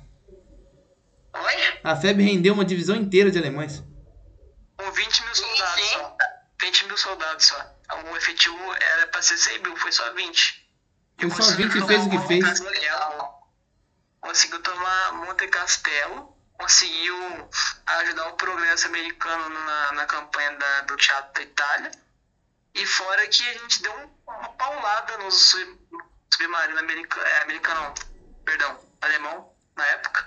[1.34, 1.78] Oi?
[1.82, 3.82] A FEB rendeu uma divisão inteira de alemães.
[4.78, 5.94] Com 20 mil soldados sim.
[5.94, 6.16] só.
[6.62, 7.74] 20 mil soldados só.
[8.10, 10.64] O efetivo era pra ser 100 mil, foi só 20.
[11.20, 12.60] Foi só conseguiu 20 e fez o que fez.
[14.24, 17.48] Conseguiu tomar Monte Castelo, conseguiu
[17.86, 21.90] ajudar o progresso americano na, na campanha da- do teatro da Itália.
[22.74, 25.78] E fora que a gente deu um- uma paulada no sub-
[26.32, 27.94] submarino americano, é, americano,
[28.46, 30.26] perdão, alemão, na época.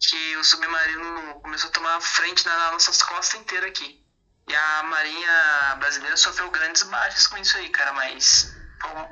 [0.00, 4.06] Que o submarino começou a tomar frente nas nossas costas inteiras aqui.
[4.46, 8.54] E a Marinha brasileira sofreu grandes baixas com isso aí, cara, mas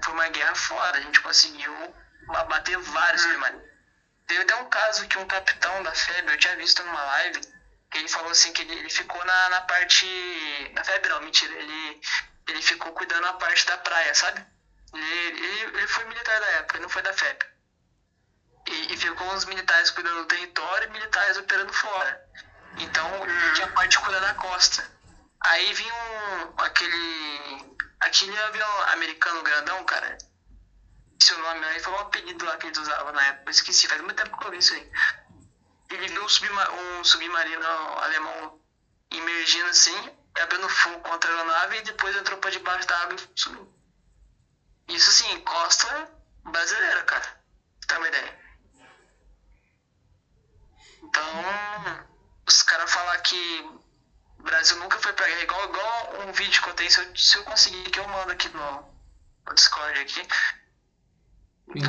[0.04, 0.98] foi uma- guerra foda.
[0.98, 1.74] A gente conseguiu
[2.28, 3.71] abater vários submarinos.
[4.26, 7.40] Teve até um caso que um capitão da FEB, eu tinha visto numa live,
[7.90, 10.06] que ele falou assim que ele, ele ficou na, na parte.
[10.74, 12.00] Na FEB não, mentira, ele,
[12.48, 14.44] ele ficou cuidando da parte da praia, sabe?
[14.94, 17.38] Ele, ele, ele foi militar da época, ele não foi da FEB.
[18.68, 22.22] E, e ficou os militares cuidando do território e militares operando fora.
[22.78, 23.10] Então
[23.54, 24.82] tinha a parte de cuidar da costa.
[25.44, 27.76] Aí vinha um, aquele.
[28.00, 30.16] aquele avião americano grandão, cara.
[31.22, 34.16] Seu nome aí foi um apelido lá que eles usavam na época, esqueci, faz muito
[34.16, 34.90] tempo que eu vi isso aí.
[35.90, 37.64] Ele viu um, subma- um submarino
[37.98, 38.60] alemão
[39.08, 43.40] emergindo assim, abrindo fogo contra a aeronave e depois entrou pra debaixo da água e
[43.40, 43.72] sumiu.
[44.88, 46.10] Isso assim, costa
[46.42, 47.40] brasileira, cara.
[47.86, 48.40] Ter uma ideia.
[51.04, 51.44] Então,
[52.48, 53.60] os caras falar que
[54.40, 57.16] o Brasil nunca foi pra guerra, igual, igual um vídeo que eu tenho, se eu,
[57.16, 58.82] se eu conseguir que eu mando aqui no,
[59.46, 60.26] no Discord aqui.
[61.72, 61.82] Tem,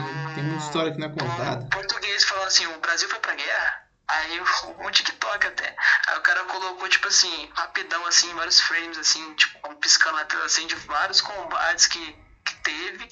[0.43, 1.65] muita história que não é Um contada.
[1.71, 3.83] português falando assim, o Brasil foi pra guerra.
[4.07, 4.39] Aí
[4.79, 5.75] um TikTok até.
[6.07, 10.45] Aí o cara colocou, tipo assim, rapidão, assim, vários frames, assim, tipo, piscando na tela,
[10.45, 13.07] assim, de vários combates que, que teve.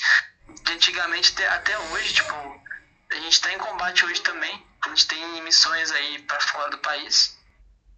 [0.63, 2.34] De antigamente até, até hoje, tipo,
[3.12, 4.65] a gente tá em combate hoje também.
[4.86, 7.38] A gente tem missões aí pra fora do país.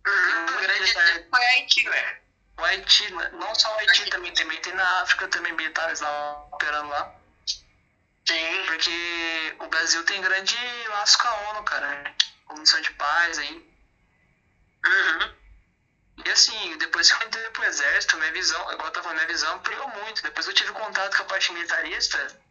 [0.06, 2.18] Uhum, Tem o grande foi Haiti, velho.
[2.58, 3.30] O Haiti, né?
[3.34, 7.16] não só o Haiti também, também tem na África também militares lá operando lá.
[8.28, 8.66] Sim.
[8.68, 10.58] Porque o Brasil tem grande
[10.90, 12.16] laço com a ONU, cara.
[12.46, 13.74] Comissão de paz aí.
[14.86, 15.36] Uhum.
[16.26, 19.28] E assim, depois que eu entrei pro exército, minha visão, igual eu tava falando, minha
[19.28, 20.22] visão ampliou muito.
[20.22, 22.42] Depois eu tive contato com a parte militarista,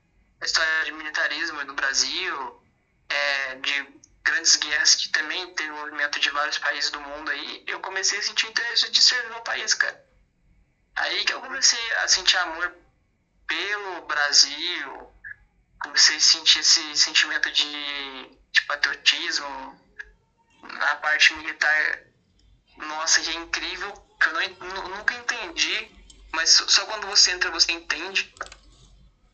[0.40, 2.62] a história de militarismo do Brasil,
[3.08, 7.80] é, de grandes guerras que também tem envolvimento de vários países do mundo aí, eu
[7.80, 10.04] comecei a sentir o interesse de servir meu país, cara.
[10.94, 12.74] Aí que eu comecei a sentir amor
[13.46, 15.11] pelo Brasil,
[15.82, 19.80] comecei a sentir esse sentimento de, de patriotismo
[20.62, 22.00] na parte militar.
[22.76, 25.90] Nossa, que é incrível, que eu não, nunca entendi,
[26.32, 28.32] mas só quando você entra você entende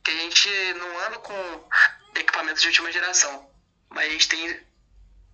[0.03, 1.69] que a gente não anda com
[2.17, 3.49] equipamentos de última geração,
[3.91, 4.69] mas a gente tem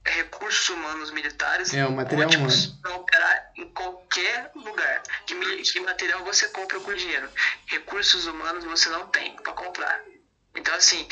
[0.06, 2.52] recursos humanos militares é, o material humano.
[2.82, 5.02] para operar em qualquer lugar.
[5.26, 7.30] Que, que material você compra com dinheiro?
[7.66, 10.02] Recursos humanos você não tem para comprar.
[10.54, 11.06] Então, assim,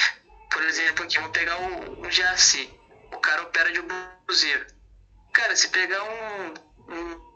[0.51, 2.81] por exemplo, aqui, vamos pegar um, um GAC.
[3.13, 3.81] O cara opera de
[4.27, 4.67] buzeiro.
[5.33, 6.55] Cara, se pegar um,
[6.89, 7.33] um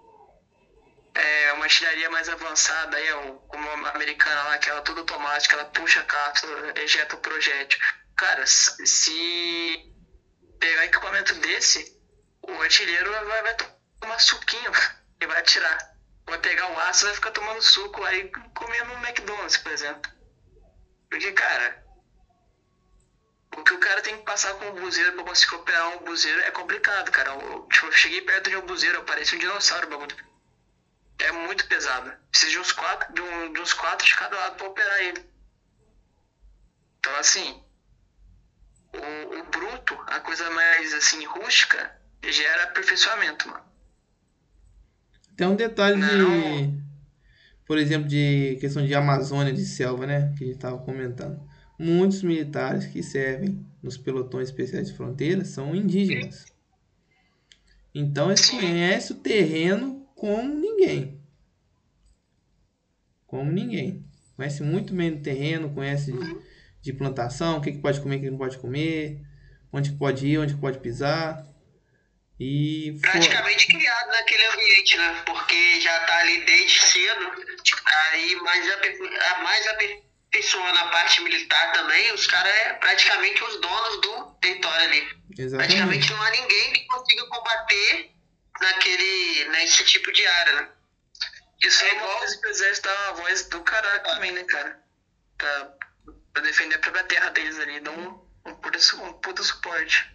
[1.14, 3.06] é, uma artilharia mais avançada, aí,
[3.48, 7.78] como a americana lá, que ela toda automática, ela puxa a cápsula, ejeta o projétil.
[8.16, 9.92] Cara, se
[10.58, 11.96] pegar equipamento desse,
[12.42, 13.56] o artilheiro vai, vai
[14.00, 14.70] tomar suquinho
[15.20, 15.78] e vai atirar.
[16.26, 20.10] Vai pegar o aço e vai ficar tomando suco aí comendo um McDonald's, por exemplo.
[21.08, 21.85] Porque, cara,
[23.56, 26.40] o que o cara tem que passar com o buzeiro pra conseguir operar um buzeiro
[26.42, 27.30] é complicado, cara.
[27.30, 30.16] Eu, tipo, eu cheguei perto de um buzeiro, parece um dinossauro bagulho.
[31.18, 32.12] É muito pesado.
[32.30, 35.24] Precisa de uns quatro, de, um, de uns quatro de cada lado pra operar ele.
[36.98, 37.62] Então, assim,
[38.92, 43.64] o, o bruto, a coisa mais assim rústica, gera aperfeiçoamento, mano.
[45.36, 46.08] Tem um detalhe Não.
[46.08, 46.86] de.
[47.66, 50.34] Por exemplo, de questão de Amazônia, de selva, né?
[50.36, 51.40] Que a gente estava comentando.
[51.78, 56.46] Muitos militares que servem nos pelotões especiais de fronteira são indígenas.
[57.94, 61.20] Então eles conhecem o terreno como ninguém.
[63.26, 64.04] Como ninguém.
[64.36, 66.36] Conhece muito bem o terreno, conhece de,
[66.82, 69.20] de plantação, o que, que pode comer, o que não pode comer,
[69.72, 71.46] onde pode ir, onde pode pisar.
[72.38, 75.22] E praticamente criado naquele ambiente, né?
[75.24, 77.32] Porque já tá ali desde cedo.
[78.12, 78.66] Aí mais,
[79.42, 79.66] mais
[80.36, 85.00] aperfeiçoando a parte militar também, os caras é praticamente os donos do território ali.
[85.38, 85.56] exatamente.
[85.56, 88.10] Praticamente não há ninguém que consiga combater
[88.60, 90.68] naquele, nesse tipo de área, né?
[91.62, 94.32] Isso É é uma igual- coisa que o exército dá uma voz do caralho também,
[94.32, 94.78] né, cara?
[95.38, 95.70] Pra,
[96.32, 100.14] pra defender a própria terra deles ali, dá um, um, puta, su- um puta suporte.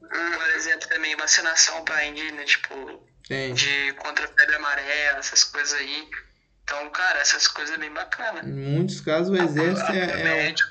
[0.00, 3.54] Por exemplo, também vacinação pra indígena, tipo, Tem.
[3.54, 6.08] de contra a febre amarela, essas coisas aí.
[6.64, 8.40] Então, cara, essas coisas é bem bacana.
[8.48, 10.70] Em muitos casos o exército Apoio é, é médico.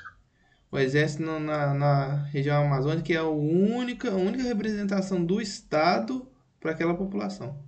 [0.70, 5.40] o, o exército no- na, na região amazônica é a única, a única representação do
[5.40, 6.28] Estado
[6.60, 7.62] para aquela população.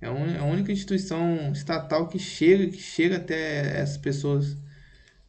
[0.00, 4.56] É a un- a única instituição estatal que chega, que chega até essas pessoas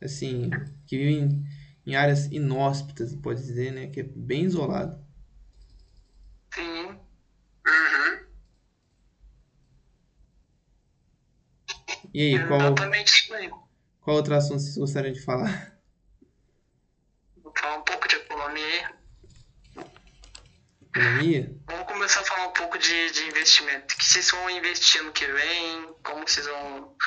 [0.02, 1.46] assim, que vivem
[1.86, 5.00] em áreas inóspitas, pode dizer, né, que é bem isolado.
[6.54, 7.00] Sim.
[7.68, 8.28] Uhum.
[12.18, 13.48] E aí, qual, Exatamente isso aí.
[14.02, 15.78] qual outro assunto vocês gostariam de falar?
[17.44, 18.92] Vou falar um pouco de economia.
[20.82, 21.56] Economia?
[21.68, 23.94] Vamos começar a falar um pouco de, de investimento.
[23.94, 25.94] O que vocês vão investir no que vem?
[26.02, 26.98] Como vocês vão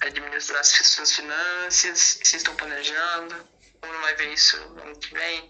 [0.00, 2.14] administrar as suas finanças?
[2.14, 3.34] O que vocês estão planejando?
[3.82, 5.46] Ou não vai ver isso no ano que vem?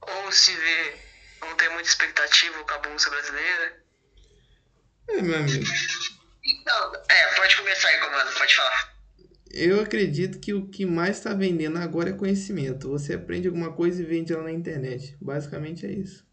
[0.00, 0.96] Ou se vê,
[1.42, 3.84] não tem muita expectativa com a Bolsa Brasileira?
[5.10, 5.66] É, meu amigo.
[6.50, 8.94] Então, é, pode começar aí, comando, pode falar.
[9.52, 12.88] Eu acredito que o que mais está vendendo agora é conhecimento.
[12.90, 15.16] Você aprende alguma coisa e vende ela na internet.
[15.20, 16.24] Basicamente é isso.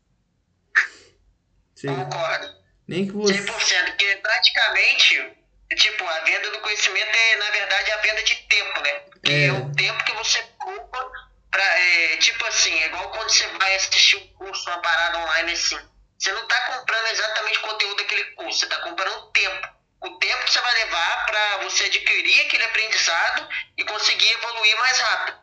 [1.75, 1.87] Sim.
[1.95, 2.47] Concordo.
[2.87, 3.33] Nem que você.
[3.33, 5.37] 100%, porque praticamente,
[5.75, 8.99] tipo, a venda do conhecimento é, na verdade, a venda de tempo, né?
[9.23, 9.51] Que é, É.
[9.51, 11.11] o tempo que você poupa
[11.51, 15.51] pra, é, tipo assim, é igual quando você vai assistir um curso, uma parada online
[15.51, 15.77] assim.
[16.17, 19.67] Você não tá comprando exatamente o conteúdo daquele curso, você tá comprando o tempo.
[20.01, 24.99] O tempo que você vai levar pra você adquirir aquele aprendizado e conseguir evoluir mais
[24.99, 25.37] rápido.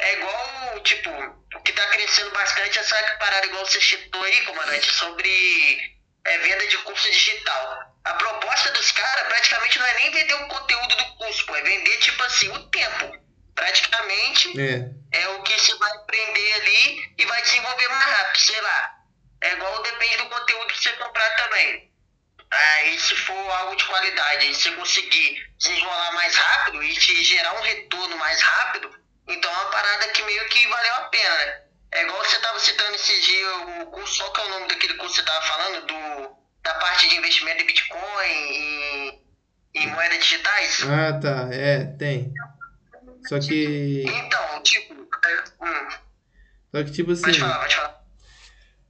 [0.00, 4.92] É igual, tipo, o que tá crescendo bastante essa parada igual você citou aí, comandante,
[4.92, 7.82] sobre é, venda de curso digital.
[8.04, 11.62] A proposta dos caras praticamente não é nem vender o conteúdo do curso, pô, é
[11.62, 13.18] vender, tipo assim, o tempo.
[13.54, 15.20] Praticamente É.
[15.20, 18.94] é o que você vai aprender ali e vai desenvolver mais rápido, sei lá.
[19.42, 21.87] É igual depende do conteúdo que você comprar também.
[22.50, 27.54] Aí se for algo de qualidade e você conseguir desenrolar mais rápido e te gerar
[27.54, 28.90] um retorno mais rápido,
[29.26, 31.62] então é uma parada que meio que valeu a pena, né?
[31.92, 34.94] É igual você tava citando esse dia o curso, qual que é o nome daquele
[34.94, 35.86] curso que você tava falando?
[35.86, 39.22] Do, da parte de investimento em Bitcoin e,
[39.74, 40.82] e moedas digitais?
[40.84, 41.48] Ah, tá.
[41.52, 42.32] É, tem.
[43.26, 44.04] Só que.
[44.06, 45.88] Então, tipo, é, hum,
[46.70, 47.22] Só que, tipo assim.
[47.22, 47.97] pode falar, pode falar.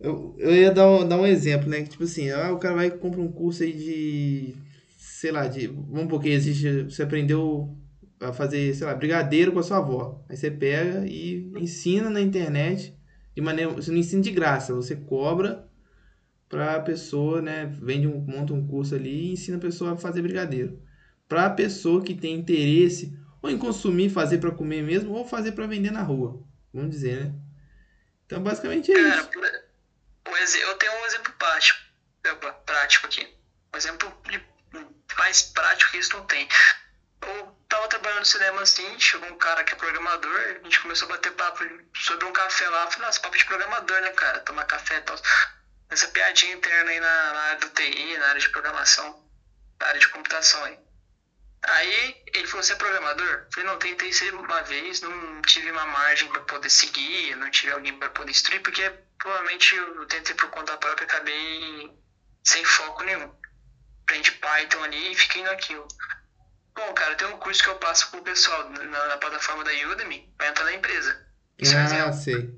[0.01, 1.83] Eu, eu ia dar um, dar um exemplo, né?
[1.83, 4.55] Que, tipo assim, ah, o cara vai e compra um curso aí de.
[4.97, 5.67] Sei lá, de.
[5.67, 6.85] Vamos porque existe.
[6.85, 7.77] Você aprendeu
[8.21, 10.25] a fazer, sei lá, brigadeiro com a sua avó.
[10.29, 12.95] Aí você pega e ensina na internet
[13.35, 13.73] de maneira.
[13.73, 15.69] Você não ensina de graça, você cobra
[16.49, 17.67] pra pessoa, né?
[17.81, 20.81] Vende um, monta um curso ali e ensina a pessoa a fazer brigadeiro.
[21.29, 25.67] Pra pessoa que tem interesse ou em consumir, fazer para comer mesmo, ou fazer para
[25.67, 26.43] vender na rua.
[26.73, 27.35] Vamos dizer, né?
[28.27, 29.31] Então, basicamente é Cara, isso.
[30.37, 31.81] Eu tenho um exemplo prático,
[32.33, 33.37] opa, prático aqui.
[33.73, 34.23] Um exemplo
[35.19, 36.49] mais prático que isso não tem.
[37.21, 41.07] Eu tava trabalhando no cinema assim, chegou um cara que é programador, a gente começou
[41.07, 41.65] a bater papo
[41.95, 42.85] sobre um café lá.
[42.85, 44.41] Eu falei, nossa, papo de programador, né, cara?
[44.41, 45.17] Tomar café e tal.
[45.91, 49.29] Essa piadinha interna aí na, na área do TI, na área de programação,
[49.81, 50.79] na área de computação aí.
[51.63, 53.27] Aí ele falou, você é programador?
[53.27, 57.51] Eu falei, não, tentei ser uma vez, não tive uma margem para poder seguir, não
[57.51, 61.91] tive alguém para poder instruir, porque provavelmente eu tentei por conta própria e acabei
[62.45, 63.33] sem foco nenhum.
[64.03, 65.87] Aprendi Python ali e fiquei naquilo.
[66.75, 70.33] Bom, cara, tem um curso que eu passo pro pessoal na, na plataforma da Udemy
[70.37, 71.27] para entrar na empresa.
[71.59, 72.55] Isso é Ah, sei.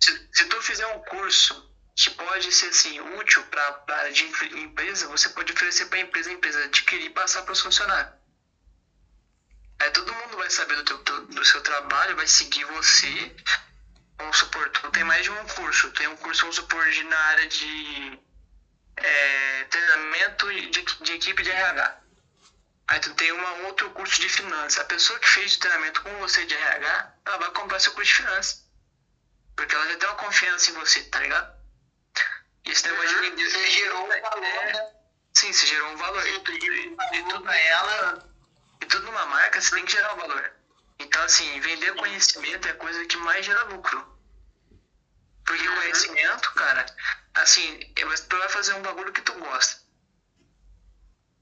[0.00, 4.24] Se, se tu fizer um curso que pode ser assim útil para a área de
[4.58, 8.12] empresa, você pode oferecer para a empresa, a empresa adquirir e passar para os funcionários.
[9.80, 13.36] Aí todo mundo vai saber do, teu, do seu trabalho, vai seguir você.
[14.18, 15.90] Vamos supor, tu tem mais de um curso.
[15.92, 18.20] Tem um curso, vamos supor, de, na área de
[18.96, 22.00] é, treinamento de, de equipe de RH.
[22.86, 24.78] Aí tu tem um outro curso de finanças.
[24.78, 28.10] A pessoa que fez o treinamento com você de RH, ela vai comprar seu curso
[28.10, 28.64] de finanças.
[29.56, 31.54] Porque ela já tem uma confiança em você, tá ligado?
[32.64, 33.50] E esse negócio de vender.
[33.50, 34.92] Você gerou um valor, É, né?
[35.34, 36.22] sim, você gerou um valor.
[36.22, 38.30] Sim, E, e valor tudo ela.
[38.80, 40.52] E tudo numa marca, você tem que gerar um valor.
[40.98, 44.14] Então, assim, vender conhecimento é a coisa que mais gera lucro.
[45.44, 46.86] Porque conhecimento, cara,
[47.34, 49.82] assim, é- você vai fazer um bagulho que tu gosta.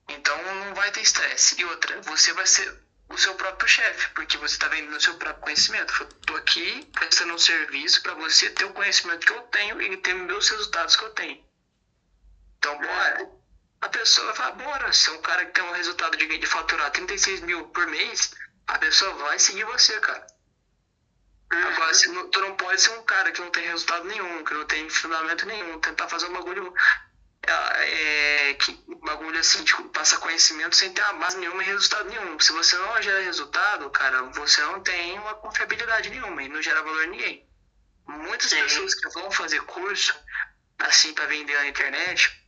[0.08, 1.60] Então não vai ter estresse.
[1.60, 5.14] E outra, você vai ser o seu próprio chefe, porque você está vendendo o seu
[5.14, 5.92] próprio conhecimento.
[6.00, 9.96] Eu tô aqui prestando um serviço para você ter o conhecimento que eu tenho e
[9.98, 11.44] ter meus resultados que eu tenho.
[12.58, 13.30] Então, bora.
[13.80, 16.46] A pessoa vai falar, bora, se é um cara que tem um resultado de, de
[16.46, 18.32] faturar 36 mil por mês,
[18.66, 20.26] a pessoa vai seguir você, cara.
[21.50, 24.54] Agora, se não- tu não pode ser um cara que não tem resultado nenhum, que
[24.54, 26.72] não tem fundamento nenhum, tentar fazer um bagulho
[27.44, 32.08] é, é, que bagulho assim, tipo, passar conhecimento sem ter uma base nenhuma e resultado
[32.08, 32.38] nenhum.
[32.38, 36.82] Se você não gera resultado, cara, você não tem uma confiabilidade nenhuma e não gera
[36.82, 37.46] valor a ninguém.
[38.06, 38.62] Muitas Sim.
[38.62, 40.14] pessoas que vão fazer curso,
[40.78, 42.41] assim, para vender na internet,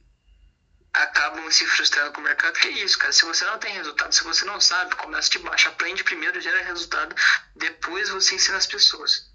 [0.94, 3.12] acabam se frustrando com o mercado, que é isso, cara.
[3.12, 5.68] Se você não tem resultado, se você não sabe, começa de baixo.
[5.68, 7.14] Aprende primeiro, gera resultado,
[7.56, 9.30] depois você ensina as pessoas.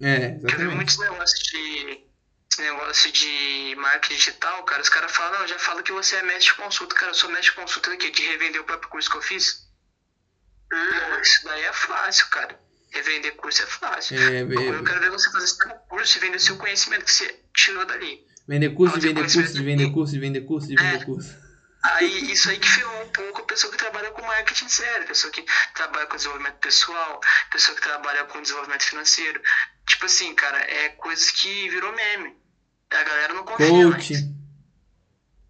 [0.00, 0.74] É, Porque eu vi exatamente.
[0.76, 2.10] muitos negócios de.
[2.52, 6.22] Esse negócio de marketing digital, cara, os caras falam, não, já fala que você é
[6.22, 9.08] mestre de consulta, cara, eu sou mestre de consulta aqui, de revender o próprio curso
[9.08, 9.68] que eu fiz.
[10.68, 12.58] Pô, isso daí é fácil, cara.
[12.92, 14.18] Revender curso é fácil.
[14.18, 17.04] É, Agora eu ve- quero ver você fazer esse curso e vender o seu conhecimento
[17.04, 18.20] que você tirou dali.
[18.50, 21.30] Vender curso, de vender curso, de vender de- curso, de vender curso, de vender curso.
[21.82, 25.32] Aí isso aí que ferrou um pouco a pessoa que trabalha com marketing sério, pessoa
[25.32, 25.42] que
[25.74, 27.20] trabalha com desenvolvimento pessoal,
[27.50, 29.40] pessoa que trabalha com desenvolvimento financeiro.
[29.88, 32.36] Tipo assim, cara, é coisas que virou meme.
[32.90, 34.12] A galera não confia Coach.
[34.12, 34.24] mais.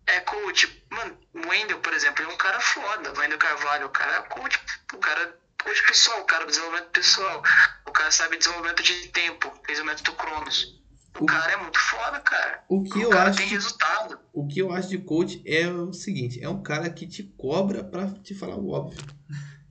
[0.06, 0.84] É coach.
[0.90, 3.12] Mano, o Wendel, por exemplo, ele é um cara foda.
[3.12, 4.60] O Wendel Carvalho, o cara é coach.
[4.92, 7.42] O cara é coach pessoal, o cara é desenvolvimento pessoal.
[7.86, 10.78] O cara sabe desenvolvimento de tempo, fez o método Cronos.
[11.18, 12.64] O O- cara é muito foda, cara.
[12.68, 14.18] O que o eu acho tem resultado.
[14.32, 17.82] O que eu acho de coach é o seguinte: é um cara que te cobra
[17.82, 19.02] pra te falar o óbvio.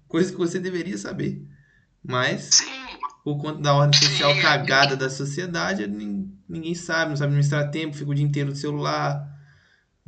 [0.07, 1.41] Coisa que você deveria saber.
[2.03, 2.65] Mas, Sim.
[3.23, 4.41] por conta da ordem social Sim.
[4.41, 8.55] cagada da sociedade, nin- ninguém sabe, não sabe administrar tempo, fica o dia inteiro no
[8.55, 9.27] celular,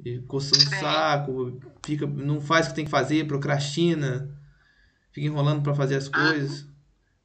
[0.03, 4.29] e coçando o saco, fica, não faz o que tem que fazer, procrastina,
[5.11, 6.29] fica enrolando pra fazer as Ah.
[6.29, 6.65] coisas.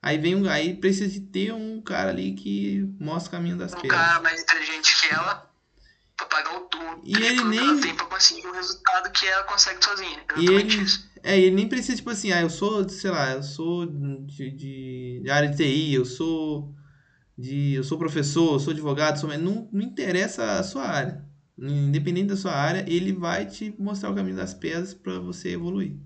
[0.03, 3.73] Aí vem um, aí precisa de ter um cara ali que mostra o caminho das
[3.73, 3.99] um pedras.
[4.01, 5.51] cara mais inteligente que ela
[6.17, 9.45] pra pagar o tudo E ele nem- ela tem pra conseguir o resultado que ela
[9.45, 10.19] consegue sozinha.
[10.37, 11.11] E Exatamente ele, isso.
[11.23, 15.21] é, ele nem precisa, tipo assim, ah, eu sou, sei lá, eu sou de, de,
[15.25, 16.73] de área de TI, eu sou
[17.37, 21.25] de, eu sou professor, eu sou advogado, sou, não, não interessa a sua área.
[21.59, 25.97] Independente da sua área, ele vai te mostrar o caminho das pedras para você evoluir.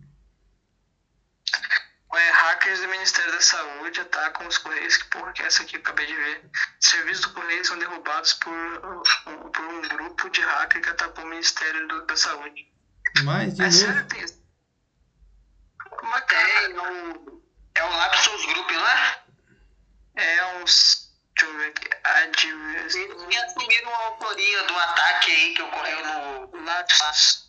[2.12, 5.76] É, hackers do Ministério da Saúde atacam os Correios, que porra que é essa aqui?
[5.76, 6.50] Eu acabei de ver.
[6.78, 11.26] Serviços do Correio são derrubados por, um- por um grupo de hacker que atacou o
[11.26, 12.70] Ministério do- da Saúde.
[13.24, 14.26] Mas, de É novo, sério, tem.
[16.02, 17.42] Uma É, é um,
[17.76, 19.22] é um Lapsus Group, não é?
[20.16, 21.10] É uns.
[21.34, 21.88] Deixa eu ver aqui.
[22.04, 22.98] Adverse.
[22.98, 26.06] Eles assumiram a autoria do ataque aí que ocorreu
[26.48, 27.48] no Lattes.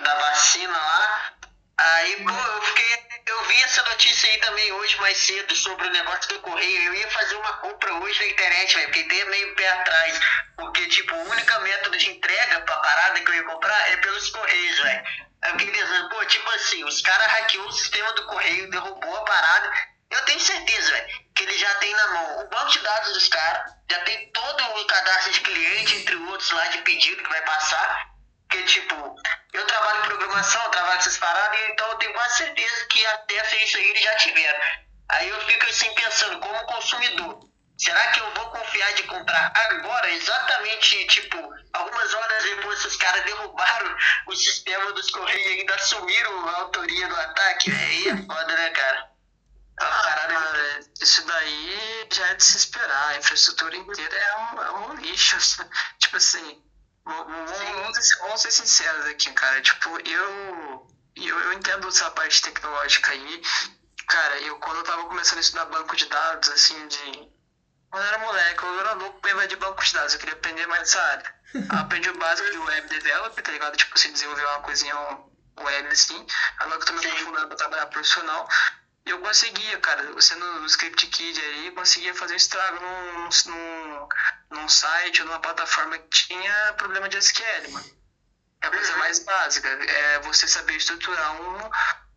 [0.00, 1.32] da vacina lá.
[1.78, 3.05] Aí, pô, eu fiquei.
[3.26, 6.82] Eu vi essa notícia aí também hoje mais cedo sobre o negócio do correio.
[6.84, 8.94] Eu ia fazer uma compra hoje na internet, velho.
[8.94, 10.20] Fiquei meio pé atrás.
[10.56, 14.30] Porque, tipo, o único método de entrega pra parada que eu ia comprar é pelos
[14.30, 15.04] correios, velho.
[15.42, 19.24] Eu fiquei pensando, pô, tipo assim, os caras hackeou o sistema do correio, derrubou a
[19.24, 19.72] parada.
[20.08, 23.28] Eu tenho certeza, velho, que ele já tem na mão o banco de dados dos
[23.28, 27.42] caras, já tem todo o cadastro de cliente, entre outros lá de pedido que vai
[27.42, 28.15] passar.
[28.48, 29.16] Porque, tipo,
[29.52, 33.54] eu trabalho em programação, eu trabalho essas paradas, então eu tenho quase certeza que acesso
[33.54, 34.60] a isso aí eles já tiveram.
[35.08, 37.40] Aí eu fico assim pensando, como consumidor,
[37.78, 41.38] será que eu vou confiar de comprar agora, exatamente, tipo,
[41.72, 47.08] algumas horas depois os caras derrubaram o sistema dos Correios e ainda assumiram a autoria
[47.08, 47.70] do ataque?
[47.70, 49.10] Aí é foda, né, cara?
[49.78, 53.08] É Ah, cara, isso daí já é de se esperar.
[53.08, 55.36] A infraestrutura inteira é um, é um lixo.
[56.00, 56.62] tipo assim,
[57.06, 59.60] vamos, ser- vamos ser sinceros aqui, cara.
[59.62, 60.86] Tipo, eu,
[61.16, 63.42] eu, eu entendo essa parte tecnológica aí.
[64.08, 67.28] Cara, eu quando eu tava começando a estudar banco de dados, assim, de.
[67.90, 70.14] Quando eu era moleque, eu era louco pra invadir banco de dados.
[70.14, 71.34] Eu queria aprender mais dessa área.
[71.54, 73.76] Eu aprendi o básico de web developer, tá ligado?
[73.76, 74.94] Tipo, se desenvolver uma coisinha
[75.58, 76.26] web assim.
[76.58, 78.48] Agora que eu tô me aprofundando pra trabalhar profissional.
[79.06, 84.08] E eu conseguia, cara, sendo o Script Kid aí, conseguia fazer um estrago num, num,
[84.50, 87.96] num site ou numa plataforma que tinha problema de SQL, mano.
[88.62, 91.70] É a coisa mais básica, é você saber estruturar um,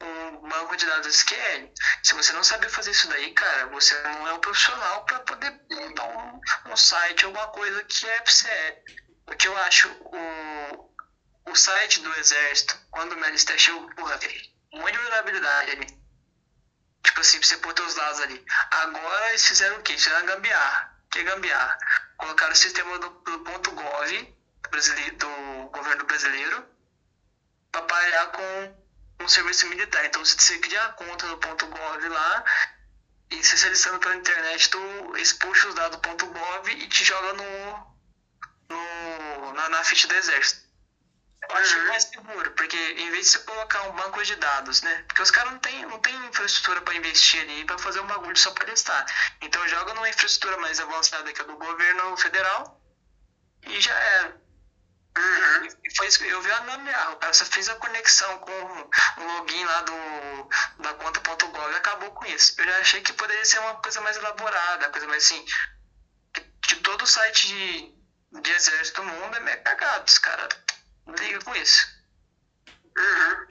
[0.04, 1.72] um banco de dados SQL.
[2.02, 5.62] Se você não saber fazer isso daí, cara, você não é um profissional para poder
[5.70, 8.78] montar um, um site, alguma coisa que é FCE.
[9.28, 14.42] O que eu acho, o, o site do Exército, quando o Melista chegou, porra, velho,
[14.74, 15.99] um monte de vulnerabilidade ali.
[17.20, 18.46] Tipo assim, pra você pôr teus dados ali.
[18.72, 19.94] Agora eles fizeram o quê?
[19.98, 20.96] Fizeram gambiarra.
[21.12, 21.78] Que é gambiarra?
[22.16, 24.36] Colocaram o sistema do, do ponto .gov
[24.72, 26.66] do, do governo brasileiro
[27.72, 28.78] para parear com
[29.20, 30.06] um serviço militar.
[30.06, 32.46] Então, se você criar a conta no ponto .gov lá
[33.32, 34.80] e se solicitando pela internet, tu
[35.16, 37.96] eles puxam os dados do ponto .gov e te joga no,
[38.70, 40.69] no, na, na ficha do exército.
[41.50, 45.04] Eu acho mais seguro, porque em vez de você colocar um banco de dados, né?
[45.08, 48.38] Porque os caras não têm não tem infraestrutura para investir ali para fazer um bagulho
[48.38, 49.04] só para testar.
[49.42, 52.80] Então joga numa infraestrutura mais avançada que é do governo federal
[53.64, 54.40] e já era.
[55.84, 57.14] E foi isso eu vi a gambiarra.
[57.14, 60.50] O cara só fez a conexão com o login lá do,
[60.84, 62.54] da conta.gov e acabou com isso.
[62.62, 65.44] Eu já achei que poderia ser uma coisa mais elaborada, uma coisa mais assim.
[66.32, 70.48] Que, que todo site de, de exército do mundo é meio cagado, os caras
[71.10, 71.88] não ligam com isso.
[72.98, 73.48] Uhum.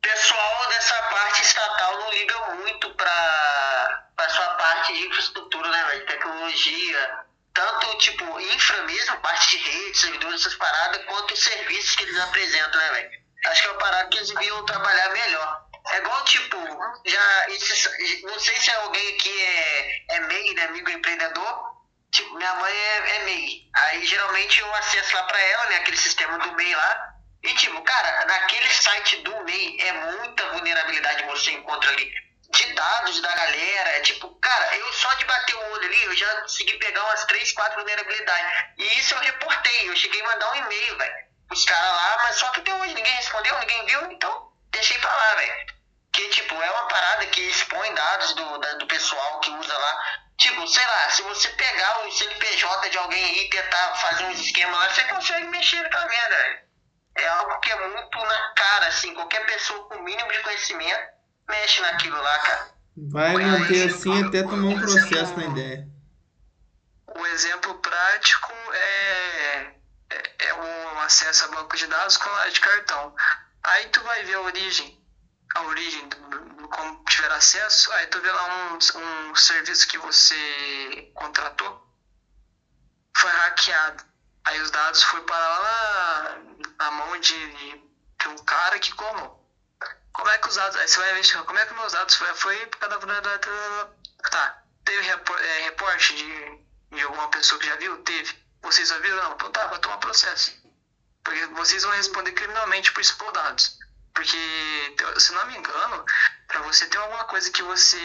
[0.00, 6.06] Pessoal dessa parte estatal não liga muito para a sua parte de infraestrutura, né, velho?
[6.06, 7.20] Tecnologia,
[7.52, 12.18] tanto tipo infra mesmo, parte de rede, servidores, essas paradas, quanto os serviços que eles
[12.20, 13.10] apresentam, né, velho?
[13.46, 15.68] Acho que é uma parada que eles deviam trabalhar melhor.
[15.90, 16.58] É igual, tipo,
[17.04, 21.77] já esses, não sei se alguém aqui é, é MEI, né, amigo empreendedor.
[22.10, 23.62] Tipo, minha mãe é, é MEI.
[23.74, 27.14] Aí geralmente eu acesso lá pra ela, né, aquele sistema do MEI lá.
[27.42, 32.12] E tipo, cara, naquele site do MEI é muita vulnerabilidade que você encontra ali.
[32.50, 36.16] De dados da galera, é tipo, cara, eu só de bater o olho ali, eu
[36.16, 38.64] já consegui pegar umas 3, 4 vulnerabilidades.
[38.78, 41.28] E isso eu reportei, eu cheguei a mandar um e-mail, velho.
[41.50, 45.14] Os caras lá, mas só que até hoje ninguém respondeu, ninguém viu, então deixei pra
[45.14, 45.66] lá, velho.
[46.12, 50.04] Que, tipo, é uma parada que expõe dados do, da- do pessoal que usa lá.
[50.38, 54.30] Tipo, sei lá, se você pegar o CNPJ de alguém aí e tentar fazer um
[54.30, 56.58] esquema lá, você consegue mexer naquela merda, velho.
[57.16, 59.12] É algo que é muito na cara, assim.
[59.14, 61.08] Qualquer pessoa com o mínimo de conhecimento
[61.48, 62.70] mexe naquilo lá, cara.
[63.10, 65.88] Vai manter assim até tomar um processo na ideia.
[67.16, 69.72] O exemplo prático é,
[70.10, 73.12] é, é o acesso a banco de dados com a de cartão.
[73.64, 75.00] Aí tu vai ver a origem,
[75.54, 81.10] a origem do, como tiver acesso, aí tu vê lá um, um serviço que você
[81.14, 81.86] contratou,
[83.16, 84.04] foi hackeado.
[84.44, 86.38] Aí os dados foram parar lá
[86.78, 87.52] na, mão de,
[88.18, 89.38] de um cara que clonou.
[90.12, 90.76] Como é que os dados.
[90.76, 93.38] Aí você vai ver, como é que meus dados foi, foi por causa da.
[94.30, 94.62] Tá.
[94.84, 98.02] Teve é, reporte de, de alguma pessoa que já viu?
[98.04, 98.34] Teve.
[98.62, 99.16] Vocês já viram?
[99.16, 99.32] Não.
[99.34, 100.52] Então tá, vai tomar processo.
[101.22, 103.78] Porque vocês vão responder criminalmente por expor dados.
[104.18, 106.04] Porque, se não me engano,
[106.48, 107.96] para você ter alguma coisa que você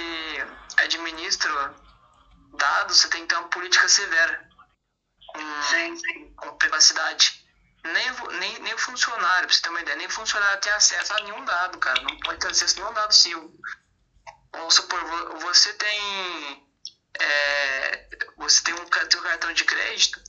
[0.78, 1.74] administra
[2.56, 4.48] dados, você tem que ter uma política severa
[5.26, 6.34] com, Sim, sim.
[6.36, 7.44] com privacidade.
[7.84, 11.14] Nem, nem, nem o funcionário, pra você ter uma ideia, nem o funcionário tem acesso
[11.16, 12.00] a nenhum dado, cara.
[12.04, 13.52] Não pode ter acesso a nenhum dado seu.
[14.52, 16.68] Vamos supor, vo- você tem
[17.20, 18.08] é,
[18.38, 20.22] você tem um, tem um cartão de crédito,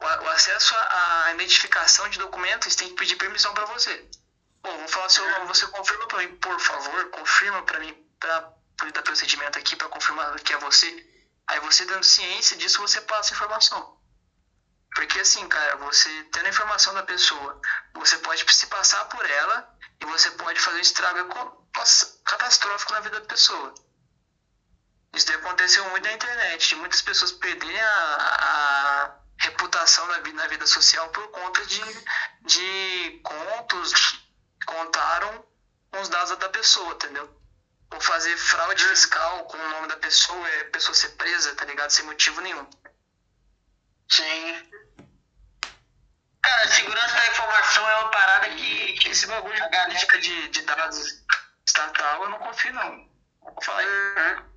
[0.00, 4.08] o, o acesso à identificação de documentos tem que pedir permissão para você.
[4.68, 8.90] Pô, vou falar seu nome, você confirma para mim, por favor, confirma para mim, para
[8.92, 11.06] dar procedimento aqui, para confirmar que é você.
[11.46, 13.98] Aí você dando ciência disso, você passa a informação.
[14.94, 17.58] Porque assim, cara, você tendo a informação da pessoa,
[17.94, 21.66] você pode se passar por ela e você pode fazer um estrago
[22.26, 23.72] catastrófico na vida da pessoa.
[25.14, 30.46] Isso aconteceu muito na internet, de muitas pessoas perderem a, a reputação na vida, na
[30.46, 31.82] vida social por conta de,
[32.42, 34.17] de contos
[34.68, 35.44] contaram
[35.90, 37.28] com os dados da pessoa, entendeu?
[37.90, 41.64] Ou fazer fraude fiscal com o nome da pessoa e a pessoa ser presa, tá
[41.64, 41.90] ligado?
[41.90, 42.68] Sem motivo nenhum.
[44.10, 44.70] Sim.
[46.42, 48.92] Cara, segurança da informação é uma parada que.
[48.94, 51.24] que Esse bagulho de a galera- política de, de dados
[51.66, 53.08] estatal eu não confio não.
[53.42, 53.86] Vou falar aí.
[53.86, 54.48] Uhum.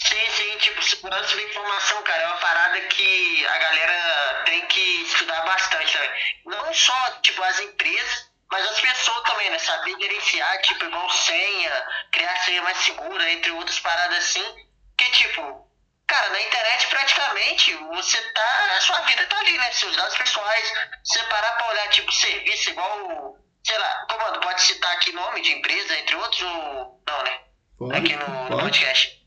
[0.00, 4.80] Sim, sim, tipo, segurança da informação, cara, é uma parada que a galera tem que
[5.02, 5.98] estudar bastante?
[6.44, 9.58] Não só, tipo, as empresas, mas as pessoas também, né?
[9.58, 14.66] Saber gerenciar, tipo, igual senha, criar senha mais segura, entre outras paradas assim.
[14.96, 15.68] Que, tipo,
[16.06, 18.74] cara, na internet praticamente você tá.
[18.76, 19.70] A sua vida tá ali, né?
[19.72, 20.72] Seus dados pessoais.
[21.04, 23.36] Você parar pra olhar, tipo, serviço igual.
[23.64, 27.02] Sei lá, comando, pode citar aqui nome de empresa, entre outros, ou.
[27.06, 27.40] Não, né?
[27.78, 29.18] Pode, aqui no, no podcast.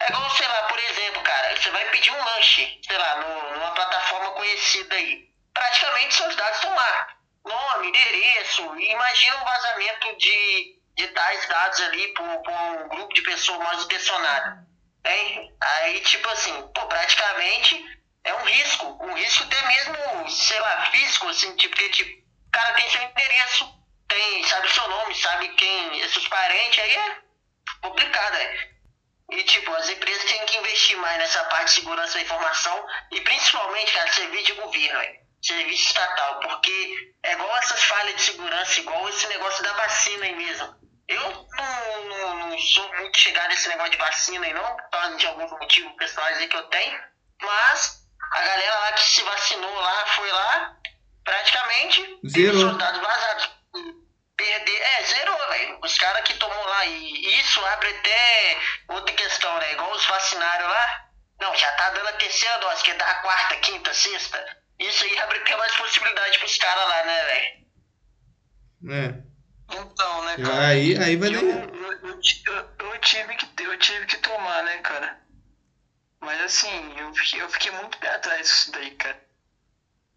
[0.00, 3.50] É igual, sei lá, por exemplo, cara, você vai pedir um lanche, sei lá, no-
[3.58, 5.26] numa plataforma conhecida aí.
[5.54, 7.08] Praticamente seus dados estão lá.
[7.46, 13.22] Nome, endereço, imagina um vazamento de, de tais dados ali por, por um grupo de
[13.22, 14.66] pessoas mal intencionadas.
[15.04, 15.56] Hein?
[15.60, 17.84] Aí, tipo assim, pô, praticamente
[18.24, 18.98] é um risco.
[19.00, 23.00] Um risco até mesmo, sei lá, físico, assim, tipo, porque tipo, o cara tem seu
[23.02, 23.72] endereço,
[24.08, 27.16] tem, sabe seu nome, sabe quem é seus parentes, aí é
[27.80, 28.70] complicado, é.
[29.30, 33.20] E tipo, as empresas têm que investir mais nessa parte de segurança da informação e
[33.20, 35.25] principalmente, cara, serviço de governo, é.
[35.42, 40.34] Serviço estatal, porque é igual essas falhas de segurança, igual esse negócio da vacina aí
[40.34, 40.74] mesmo.
[41.08, 45.16] Eu não, não, não sou muito chegado nesse negócio de vacina aí não, por causa
[45.16, 47.00] de alguns motivos pessoais aí que eu tenho,
[47.40, 50.76] mas a galera lá que se vacinou lá, foi lá,
[51.24, 52.60] praticamente Zerou.
[52.60, 53.50] seus dados vazados.
[54.36, 55.78] Perder, é, zerou, velho.
[55.82, 58.58] Os caras que tomou lá, e isso abre até
[58.88, 59.72] outra questão, né?
[59.72, 61.06] Igual os vacinários lá.
[61.40, 64.62] Não, já tá dando a terceira dose, que é da quarta, quinta, sexta.
[64.78, 67.66] Isso aí abre até mais possibilidade pros caras lá, né, velho?
[68.88, 69.26] É.
[69.70, 70.68] Então, né, cara?
[70.68, 71.40] Aí, aí vai eu, dar.
[71.42, 75.16] eu, eu, eu- eu tive que, eu tive que tomar, né, cara?
[76.20, 79.18] Mas assim, eu fiquei, eu fiquei muito pé atrás disso daí, cara.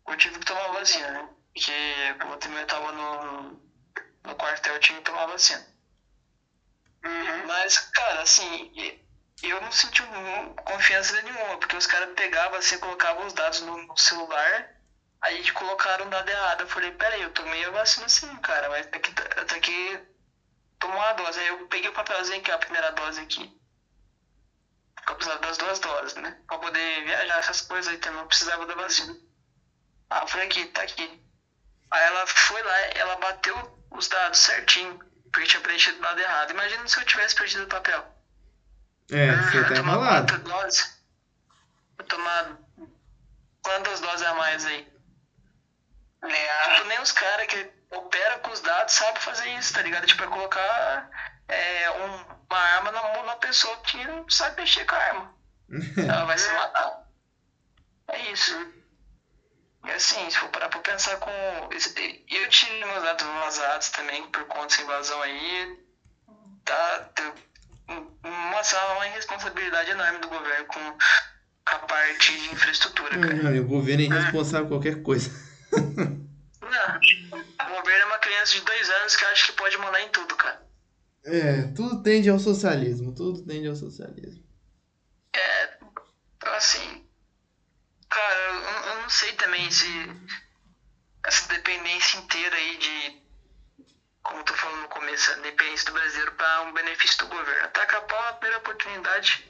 [0.07, 1.29] Eu tive que tomar a vacina, né?
[1.53, 1.71] Porque
[2.19, 3.61] como eu também tava no,
[4.25, 5.65] no quartel, eu tive que tomar a vacina.
[7.03, 7.45] Uhum.
[7.47, 8.69] Mas, cara, assim,
[9.43, 10.01] e- eu não senti
[10.65, 14.67] confiança nenhuma, porque os caras pegavam assim, colocavam os dados no, no celular,
[15.21, 16.61] aí colocaram o dado errado.
[16.61, 19.99] Eu falei, peraí, eu tomei a vacina sim, cara, mas tem que, tenho que
[20.79, 21.39] tomar a dose.
[21.39, 23.51] Aí eu peguei o papelzinho é a primeira dose aqui.
[25.09, 26.37] Eu precisava das duas doses, né?
[26.47, 29.15] Pra poder viajar, essas coisas aí também, eu precisava da vacina.
[30.09, 31.21] Ah, falei aqui, tá aqui.
[31.91, 33.55] Aí ela foi lá, ela bateu
[33.91, 34.97] os dados certinho,
[35.31, 36.51] porque tinha preenchido o dado errado.
[36.51, 38.05] Imagina se eu tivesse perdido o papel.
[39.11, 40.37] É, você Eu tá tomar enrolado.
[40.39, 41.01] doses?
[41.97, 42.57] Eu tomar
[43.63, 44.87] quantas doses a mais aí?
[46.23, 50.05] É, Tipo, nem os caras que operam com os dados sabem fazer isso, tá ligado?
[50.05, 51.09] Tipo, é colocar
[51.47, 55.35] é, um- uma arma na mão da pessoa que não sabe mexer com a arma.
[55.97, 57.07] Ela vai se matar.
[58.09, 58.53] É isso.
[59.85, 61.31] E assim, se for parar pra pensar com.
[61.31, 65.79] Eu tive meus dados vazados também por conta dessa invasão aí.
[66.65, 67.09] Tá.
[67.15, 67.33] Tem
[67.89, 70.97] uma, uma irresponsabilidade enorme do governo com
[71.65, 73.33] a parte de infraestrutura, cara.
[73.33, 75.29] Não, o governo é irresponsável por qualquer coisa.
[75.71, 77.39] Não.
[77.39, 80.35] O governo é uma criança de dois anos que acha que pode mandar em tudo,
[80.35, 80.67] cara.
[81.25, 83.13] É, tudo tende ao socialismo.
[83.13, 84.43] Tudo tende ao socialismo.
[85.33, 85.77] É,
[86.37, 87.05] então assim,
[88.09, 89.87] cara, eu, eu não sei também se
[91.25, 93.21] essa dependência inteira aí de,
[94.29, 97.65] como eu tô falando no começo, a dependência do brasileiro para um benefício do governo.
[97.65, 99.43] Ataca a pau na primeira oportunidade.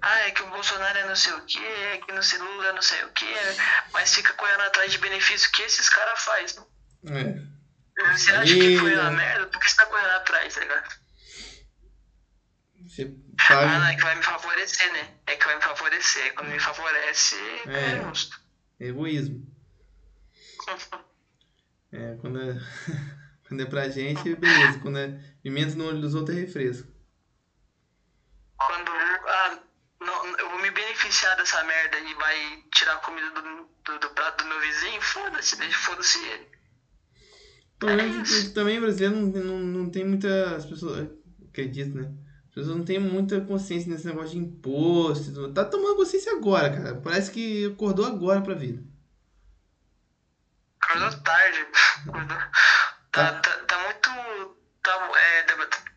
[0.00, 2.68] Ah, é que o Bolsonaro é não sei o que, é que não sei Lula
[2.68, 3.32] é não sei o que,
[3.92, 6.64] mas fica correndo atrás de benefício que esses caras fazem.
[7.06, 8.12] É.
[8.12, 9.16] Você acha que foi uma né?
[9.16, 9.46] merda?
[9.48, 10.94] Por que você tá correndo atrás, tá ligado?
[12.88, 13.14] Você
[13.50, 15.14] Ah, não, é que vai me favorecer, né?
[15.26, 16.34] É que vai me favorecer.
[16.34, 17.92] Quando me favorece, É.
[17.92, 18.40] é justo.
[18.80, 19.46] egoísmo.
[21.94, 22.54] É, quando é,
[23.52, 24.78] quando é pra gente, beleza.
[24.80, 25.08] Quando é
[25.42, 26.88] pimenta no olho dos outros, é refresco.
[28.56, 28.90] Quando.
[28.90, 29.58] Ah,
[30.00, 33.42] não, eu vou beneficiar dessa merda e vai tirar a comida do,
[33.84, 36.46] do, do prato do meu vizinho, foda-se, deixa foda-se ele.
[37.74, 40.56] O problema é também brasileiro não, não, não tem muita.
[40.56, 41.10] As pessoas.
[41.50, 42.10] Acredito, né?
[42.48, 45.52] As pessoas não têm muita consciência nesse negócio de imposto.
[45.52, 46.94] Tá tomando consciência agora, cara.
[47.02, 48.82] Parece que acordou agora pra vida.
[50.80, 51.66] Acordou tarde.
[52.08, 52.38] Acordou.
[53.12, 54.56] Tá, tá, tá muito.
[54.82, 55.42] Tá, é,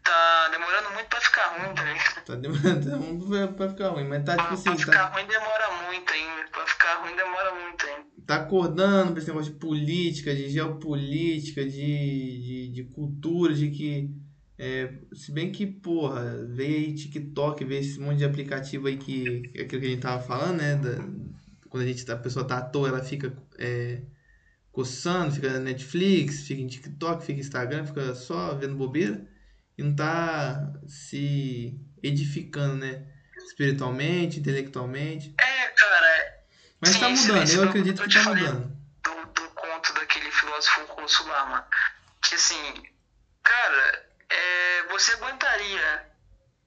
[0.04, 1.98] tá demorando muito pra ficar ruim também.
[2.26, 4.64] Tá demorando pra, pra ficar ruim, mas tá tipo assim.
[4.64, 6.50] pra Tá, ficar ruim demora muito ainda.
[6.52, 8.06] Pra ficar ruim demora muito ainda.
[8.28, 14.10] tá acordando pra esse negócio de política, de geopolítica, de, de, de cultura, de que.
[14.60, 19.42] é, se bem que, porra, veio aí TikTok, veio esse monte de aplicativo aí que.
[19.60, 20.76] Aquilo que a gente tava falando, né?
[20.76, 20.98] Da,
[21.70, 24.02] quando a, gente, a pessoa tá à toa, ela fica é,
[24.76, 29.26] coçando, fica na Netflix, fica em TikTok, fica em Instagram, fica só vendo bobeira
[29.78, 33.08] e não tá se edificando, né?
[33.38, 35.34] Espiritualmente, intelectualmente.
[35.40, 36.44] É, cara,
[36.82, 38.78] Mas Sim, tá mudando, eu acredito eu que tá mudando.
[39.02, 41.66] do, do conto daquele filósofo russo lá, mano.
[42.22, 42.84] Que assim,
[43.44, 46.06] cara, é, você aguentaria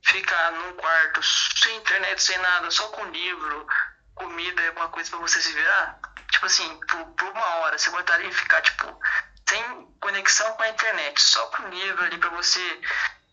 [0.03, 3.67] ficar num quarto sem internet, sem nada, só com livro,
[4.15, 6.01] comida alguma coisa pra você se virar?
[6.31, 9.01] Tipo assim, por, por uma hora, você aguentaria ficar, tipo,
[9.49, 12.81] sem conexão com a internet, só com livro ali pra você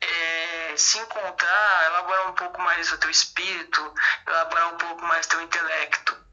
[0.01, 3.93] é, se encontrar, elaborar um pouco mais o teu espírito,
[4.27, 6.25] elaborar um pouco mais o teu intelecto.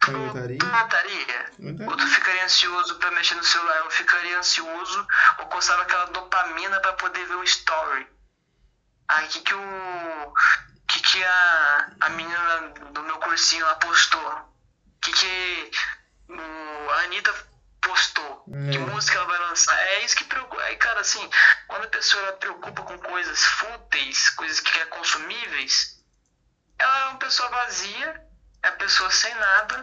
[0.00, 0.58] Tu, Aguentaria?
[0.58, 1.50] tu aguentaria?
[1.88, 3.78] Ou tu ficaria ansioso pra mexer no celular?
[3.78, 5.06] Eu ficaria ansioso
[5.38, 8.06] ou coçava aquela dopamina pra poder ver o story.
[9.08, 10.34] Aí o que, que o.
[10.86, 12.60] que, que a, a menina
[12.92, 14.57] do meu cursinho lá postou?
[14.98, 15.70] O que, que
[16.28, 17.32] o, a Anitta
[17.80, 18.44] postou?
[18.52, 18.70] É.
[18.72, 19.78] Que música ela vai lançar?
[19.78, 20.62] É isso que preocupa.
[20.62, 21.30] Aí, cara, assim,
[21.66, 26.02] quando a pessoa ela preocupa com coisas fúteis, coisas que é consumíveis,
[26.78, 28.28] ela é uma pessoa vazia,
[28.62, 29.82] é uma pessoa sem nada,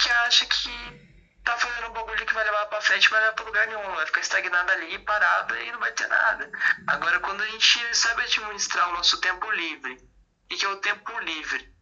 [0.00, 1.06] que acha que
[1.44, 4.06] tá fazendo um bagulho que vai levar pra frente, vai levar pra lugar nenhum, vai
[4.06, 6.50] ficar estagnada ali, parada e não vai ter nada.
[6.88, 9.96] Agora, quando a gente sabe administrar o nosso tempo livre,
[10.48, 11.72] que que é o tempo livre?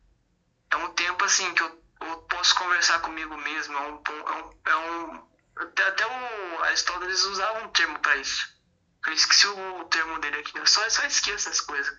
[0.70, 4.60] É um tempo assim que eu, eu posso conversar comigo mesmo, é um, é um,
[4.64, 8.48] é um até, o usavam um termo pra isso.
[9.06, 11.96] Eu esqueci o termo dele aqui, eu só, só esqueço essas coisas.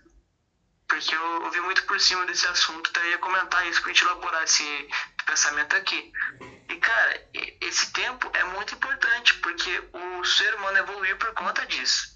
[0.87, 4.43] Porque eu ouvi muito por cima desse assunto, daí ia comentar isso pra gente elaborar
[4.43, 4.89] esse
[5.25, 6.11] pensamento aqui.
[6.69, 7.29] E cara,
[7.61, 12.15] esse tempo é muito importante, porque o ser humano evoluiu por conta disso.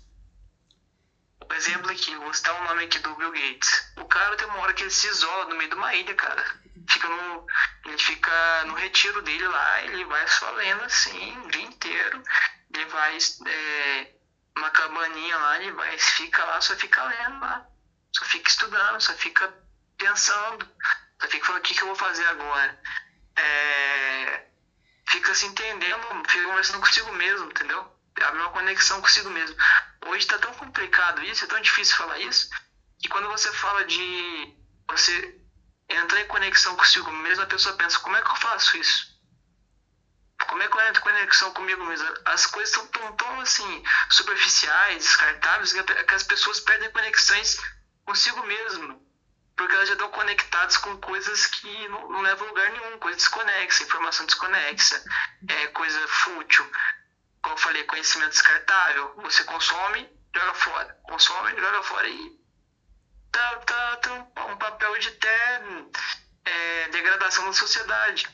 [1.49, 3.93] Um exemplo aqui, vou citar o nome aqui do Bill Gates.
[3.97, 6.43] O cara tem uma hora que ele se isola no meio de uma ilha, cara.
[6.87, 7.47] Fica no,
[7.85, 12.23] ele fica no retiro dele lá, ele vai só lendo assim, o dia inteiro.
[12.73, 13.17] Ele vai
[13.47, 14.13] é,
[14.57, 17.65] uma cabaninha lá, ele vai, fica lá, só fica lendo lá.
[18.15, 19.53] Só fica estudando, só fica
[19.97, 20.67] pensando.
[21.21, 22.81] Só fica falando o que, que eu vou fazer agora.
[23.35, 24.45] É,
[25.09, 27.99] fica se entendendo, fica conversando consigo mesmo, entendeu?
[28.21, 29.55] Abre uma conexão consigo mesmo.
[30.07, 32.49] Hoje tá tão complicado isso, é tão difícil falar isso,
[32.99, 34.57] que quando você fala de
[34.89, 35.38] você
[35.89, 39.19] entrar em conexão consigo mesmo, a pessoa pensa, como é que eu faço isso?
[40.47, 42.07] Como é que eu entro em conexão comigo mesmo?
[42.25, 47.59] As coisas são tão, tão assim, superficiais, descartáveis, que as pessoas perdem conexões
[48.05, 49.05] consigo mesmo.
[49.55, 53.17] Porque elas já estão conectadas com coisas que não, não levam a lugar nenhum, coisa
[53.17, 55.03] desconexa, informação desconexa,
[55.49, 56.71] é, coisa fútil.
[57.41, 59.13] Como eu falei, conhecimento descartável.
[59.17, 60.99] Você consome, joga fora.
[61.03, 62.07] Consome, joga fora.
[62.07, 62.38] E
[63.31, 64.13] tá, tá, tá
[64.47, 65.61] um, papel de até
[66.45, 68.27] é, degradação da sociedade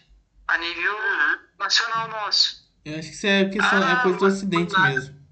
[0.48, 0.96] a nível
[1.58, 2.66] nacional nosso.
[2.84, 4.90] Eu acho que isso é, questão, é Ah, coisa do ocidente nada.
[4.90, 5.26] mesmo.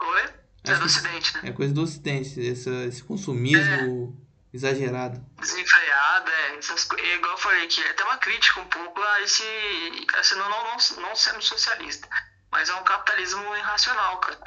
[0.00, 0.22] Oi?
[0.64, 1.40] É do Ocidente, né?
[1.44, 4.20] É coisa do ocidente, essa, esse consumismo
[4.52, 5.24] exagerado.
[5.40, 9.20] desenfreada, é, essas, é igual eu falei que é até uma crítica um pouco a
[9.22, 9.44] esse,
[10.18, 12.08] assim, não, não, não, não sendo socialista,
[12.50, 14.40] mas é um capitalismo irracional, cara.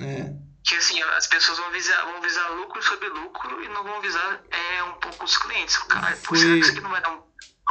[0.00, 0.47] É.
[0.64, 4.42] Que assim, as pessoas vão visar, vão visar lucro sobre lucro e não vão visar
[4.50, 5.78] é, um pouco os clientes.
[5.78, 7.22] Cara, Foi- será que isso aqui não vai dar um,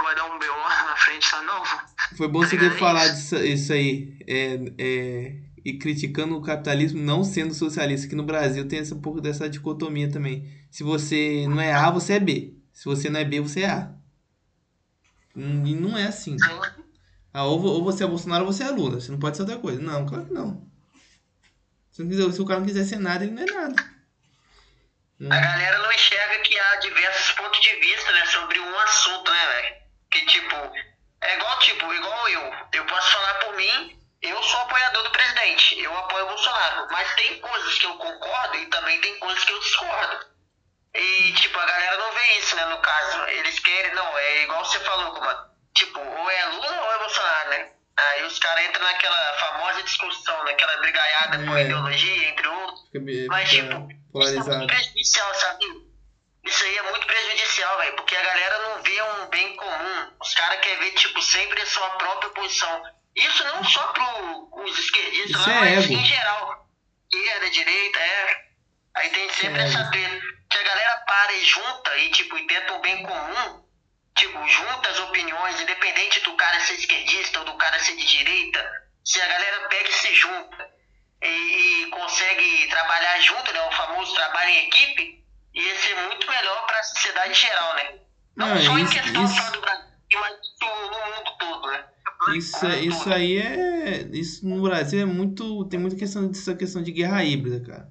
[0.04, 0.46] vai dar um BO
[0.90, 1.42] na frente, tá?
[1.44, 1.64] Não.
[2.18, 2.80] Foi bom você Tá ter ligado?
[2.80, 4.18] falado disso, isso aí.
[4.28, 8.08] É, é, e criticando o capitalismo não sendo socialista.
[8.08, 10.50] Que no Brasil tem essa, um pouco dessa dicotomia também.
[10.72, 12.56] Se você não é A, você é B.
[12.74, 13.92] Se você não é B, você é A.
[15.36, 16.36] Hum, E não é assim.
[17.34, 19.00] Ah, ou, ou você é Bolsonaro ou você é Lula.
[19.00, 19.80] Você não pode ser outra coisa.
[19.82, 20.67] Não, claro que não.
[21.98, 23.84] Se, não se o cara não quiser ser nada, ele não é nada.
[25.36, 29.48] A galera não enxerga que há diversos pontos de vista, né, sobre um assunto, né,
[29.48, 29.76] velho?
[30.12, 30.56] Que tipo,
[31.22, 32.54] é igual tipo, igual eu.
[32.74, 36.88] Eu posso falar por mim, eu sou apoiador do presidente, eu apoio o Bolsonaro.
[36.92, 40.28] Mas tem coisas que eu concordo e também tem coisas que eu discordo.
[40.94, 42.66] E, tipo, a galera não vê isso, né?
[42.66, 45.50] No caso, eles querem, não, é igual você falou, mano.
[45.74, 47.72] Tipo, ou é Lula ou é Bolsonaro, né?
[48.00, 51.64] Aí os caras entram naquela famosa discussão, naquela brigaiada por É.
[51.64, 52.82] ideologia, entre outros.
[52.92, 54.58] Fica, Mas, fica tipo, isso é polarizado.
[54.58, 55.66] muito prejudicial, sabe?
[56.46, 60.12] Isso aí é muito prejudicial, velho, porque a galera não vê um bem comum.
[60.22, 62.84] Os caras querem ver, tipo, sempre a sua própria posição.
[63.16, 65.94] Isso não só pro os esquerdistas, lá, é mas ego.
[65.94, 66.68] em geral.
[67.12, 68.42] Esquerda, direita, é.
[68.96, 70.22] Aí tem sempre É essa treta.
[70.50, 73.67] Que a galera para e junta e, tipo, e tenta um bem comum.
[74.18, 78.60] Tipo, junta as opiniões, independente do cara ser esquerdista ou do cara ser de direita.
[79.04, 80.70] Se a galera pega e se junta
[81.24, 81.28] e,
[81.86, 83.62] e consegue trabalhar junto, né?
[83.62, 88.00] O famoso trabalho em equipe, ia ser muito melhor para a sociedade geral, né?
[88.36, 89.88] Não, Não, só em isso- questão isso- só do Brasil,
[90.20, 91.86] mas no mundo todo, né?
[92.36, 94.02] Isso, é- isso aí é.
[94.12, 95.66] Isso no Brasil é muito.
[95.70, 97.88] Tem muita questão dessa questão de guerra híbrida, cara.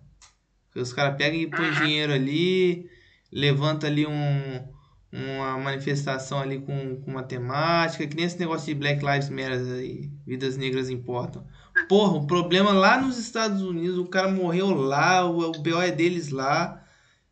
[0.74, 1.80] Os caras pegam e põem Uhum.
[1.80, 2.90] dinheiro ali,
[3.32, 4.75] levanta ali um,
[5.16, 9.74] uma manifestação ali com, com uma temática, que nem esse negócio de Black Lives Matter
[9.78, 11.46] aí, vidas negras importam.
[11.88, 15.90] Porra, o problema lá nos Estados Unidos, o cara morreu lá, o, o BO é
[15.90, 16.82] deles lá,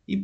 [0.07, 0.17] e,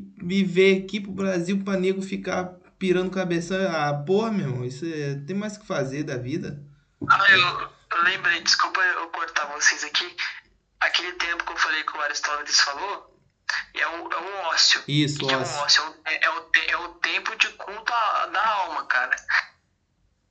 [0.43, 2.45] veio aqui pro Brasil pra nego ficar
[2.77, 3.69] pirando cabeça.
[3.69, 6.63] Ah, porra, meu irmão, isso é, tem mais que fazer da vida.
[7.09, 10.15] Ah, eu, eu lembrei, desculpa eu cortar vocês aqui.
[10.79, 13.10] Aquele tempo que eu falei que o Aristóteles falou
[13.73, 14.83] é o, é o ócio.
[14.87, 15.61] Isso, O que é o ócio.
[15.61, 15.95] ócio?
[16.05, 17.91] É, é o, é o tempo de culto
[18.31, 19.15] da alma, cara.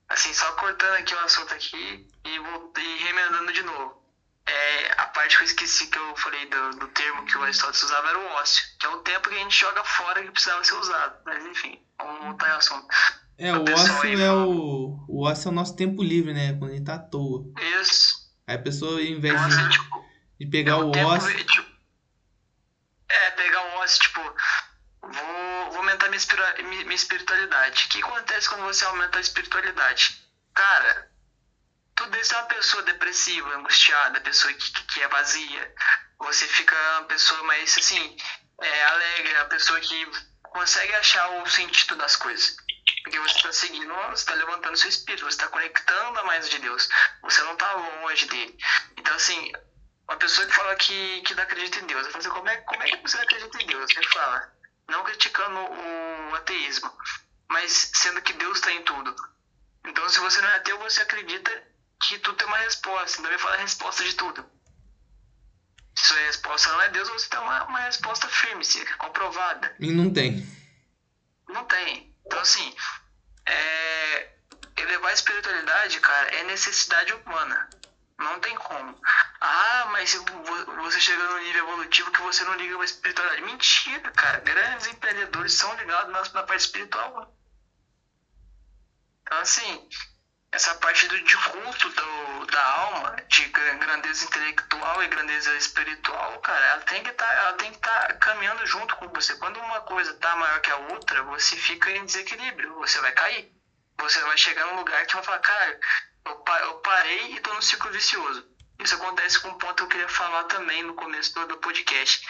[0.08, 4.00] Assim, só cortando aqui o assunto aqui e, vou, e remendando de novo.
[4.46, 7.82] É, a parte que eu esqueci que eu falei do, do termo que o Aristóteles
[7.84, 10.64] usava era o ócio, que é o tempo que a gente joga fora que precisava
[10.64, 11.16] ser usado.
[11.24, 12.86] Mas enfim, vamos voltar ao assunto.
[13.38, 14.98] É, o ócio aí é o.
[15.08, 16.54] O ócio é o nosso tempo livre, né?
[16.58, 17.44] Quando a gente tá à toa.
[17.80, 18.16] Isso.
[18.46, 20.04] Aí a pessoa, ao invés Então, assim, de, tipo,
[20.40, 21.44] de pegar É o tempo, ócio.
[21.46, 21.69] tipo,
[23.10, 24.20] é, pegar o ócio, tipo,
[25.02, 27.86] vou, vou aumentar minha, espira- mi- minha espiritualidade.
[27.86, 30.24] O que acontece quando você aumenta a espiritualidade?
[30.54, 31.10] Cara,
[31.94, 35.74] tu deixa uma pessoa depressiva, angustiada, pessoa que, que- que é vazia.
[36.18, 38.16] Você fica uma pessoa mais, assim,
[38.60, 40.06] é, alegre, a pessoa que
[40.42, 42.56] consegue achar o sentido das coisas.
[43.04, 46.58] Porque você está seguindo, você está levantando seu espírito, você está conectando a mais de
[46.58, 46.88] Deus.
[47.22, 48.56] Você não está longe dele.
[48.96, 49.52] Então, assim,
[50.10, 52.04] uma pessoa que fala que, que não acredita em Deus.
[52.04, 53.90] Eu falo assim, como é, como é que você acredita em Deus?
[53.96, 54.52] Ele fala,
[54.88, 56.92] não criticando o ateísmo,
[57.48, 59.14] mas sendo que Deus está em tudo.
[59.86, 61.50] Então, se você não é ateu, você acredita
[62.02, 63.20] que tudo tem uma resposta.
[63.20, 64.44] Então, ele fala a resposta de tudo.
[65.94, 68.64] Se a resposta não é Deus, você tem uma, uma resposta firme,
[68.98, 69.76] comprovada.
[69.78, 70.44] E não tem.
[71.48, 72.16] Não tem.
[72.26, 72.74] Então, assim,
[73.46, 74.32] é...
[74.76, 77.70] elevar a espiritualidade, cara, é necessidade humana.
[78.20, 78.96] Não tem como.
[79.40, 83.42] Ah, mas vo- você chega num nível evolutivo que você não liga pra espiritualidade.
[83.42, 84.38] Mentira, cara.
[84.40, 87.28] Grandes empreendedores são ligados na, parte espiritual.
[89.22, 89.88] Então, assim,
[90.52, 91.16] essa parte do
[91.52, 97.12] culto do, da alma, de gra- grandeza intelectual e grandeza espiritual, cara, ela tem que
[97.12, 97.26] tá,
[97.72, 99.36] estar caminhando junto com você.
[99.36, 103.48] Quando uma coisa tá maior que a outra, você fica em desequilíbrio, você vai cair.
[103.98, 105.78] Você vai chegar num lugar que vai falar, cara,
[106.24, 108.46] eu, pa- eu parei e tô num ciclo vicioso.
[108.78, 112.26] Isso acontece com um ponto que eu queria falar também no começo do, podcast.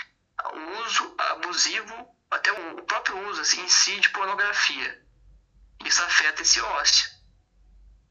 [0.52, 5.02] O uso abusivo, até o próprio uso assim, em si de pornografia.
[5.84, 7.20] Isso afeta esse ócio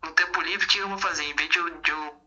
[0.04, 1.24] no tempo livre, o que eu vou fazer?
[1.24, 2.22] Em vez de eu, de eu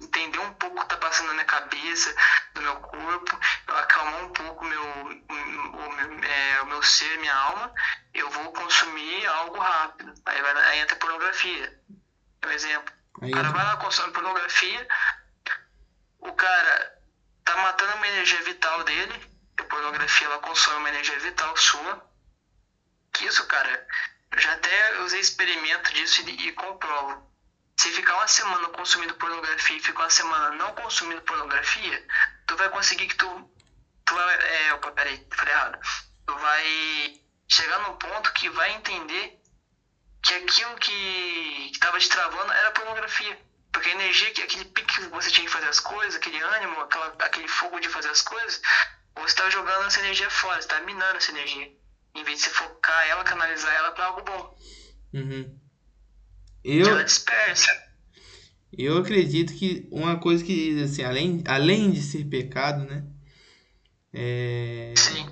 [0.00, 2.14] entender um pouco o que está passando na minha cabeça,
[2.54, 7.34] no meu corpo, eu acalmar um pouco meu, o, meu, é, o meu ser, minha
[7.34, 7.72] alma,
[8.12, 10.14] eu vou consumir algo rápido.
[10.26, 11.80] Aí, vai, aí entra pornografia.
[12.46, 12.94] Um exemplo.
[13.22, 14.88] Aí O cara vai lá, consome pornografia,
[16.18, 16.98] o cara
[17.44, 22.10] tá matando uma energia vital dele, a pornografia ela consome uma energia vital sua.
[23.12, 23.86] Que isso, cara,
[24.32, 27.30] eu já até usei experimento disso e, e comprovo.
[27.76, 32.06] Se ficar uma semana consumindo pornografia e ficar uma semana não consumindo pornografia,
[32.46, 33.50] tu vai conseguir que tu.
[34.04, 35.78] tu vai, é, opa, peraí, falei errado.
[36.26, 39.40] Tu vai chegar num ponto que vai entender
[40.24, 43.36] que aquilo que estava te travando era pornografia.
[43.72, 46.80] Porque a energia, que- aquele pique que você tinha que fazer as coisas, aquele ânimo,
[46.80, 48.60] aquela, aquele fogo de fazer as coisas,
[49.16, 51.68] você estava jogando essa energia fora, você estava minando essa energia.
[52.14, 54.56] Em vez de você focar ela, canalizar ela para algo bom.
[55.12, 55.58] Uhum.
[56.62, 57.68] Eu, ela dispersa.
[58.72, 63.04] eu acredito que uma coisa que, assim, além, além de ser pecado, né?
[64.12, 65.26] É, Sim.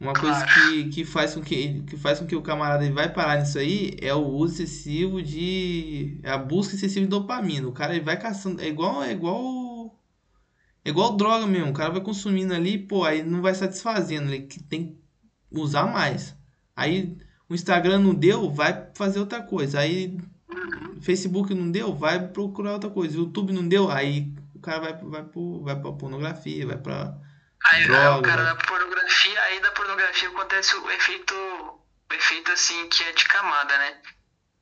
[0.00, 3.40] Uma coisa que, que, faz com que, que faz com que o camarada vai parar
[3.40, 6.18] nisso aí é o uso excessivo de.
[6.22, 7.66] É a busca excessiva de dopamina.
[7.68, 8.60] O cara ele vai caçando.
[8.60, 9.02] É igual.
[9.02, 9.98] É igual.
[10.84, 11.70] É igual droga mesmo.
[11.70, 14.32] O cara vai consumindo ali, pô, aí não vai satisfazendo.
[14.32, 14.98] Ele que tem
[15.50, 16.36] usar mais.
[16.76, 17.16] Aí
[17.48, 19.78] o Instagram não deu, vai fazer outra coisa.
[19.78, 20.18] Aí
[21.00, 23.16] Facebook não deu, vai procurar outra coisa.
[23.16, 27.18] YouTube não deu, aí o cara vai, vai, pro, vai pra pornografia, vai pra.
[27.72, 32.52] Aí, droga, aí o cara pra pornografia, aí da pornografia acontece o efeito, o efeito
[32.52, 34.02] assim, que é de camada, né?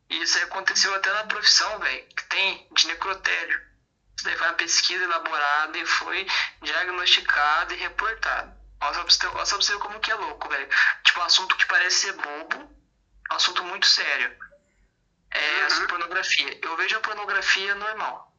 [0.09, 3.61] E isso aí aconteceu até na profissão, velho, que tem de necrotério.
[4.17, 6.27] Isso daí foi uma pesquisa elaborada e foi
[6.63, 8.55] diagnosticado e reportado.
[8.81, 10.69] Olha só pra você, olha só pra você ver como que é louco, velho.
[11.03, 12.57] Tipo, um assunto que parece ser bobo,
[13.31, 14.37] um assunto muito sério.
[15.31, 16.59] É a pornografia.
[16.63, 18.37] Eu vejo a pornografia normal.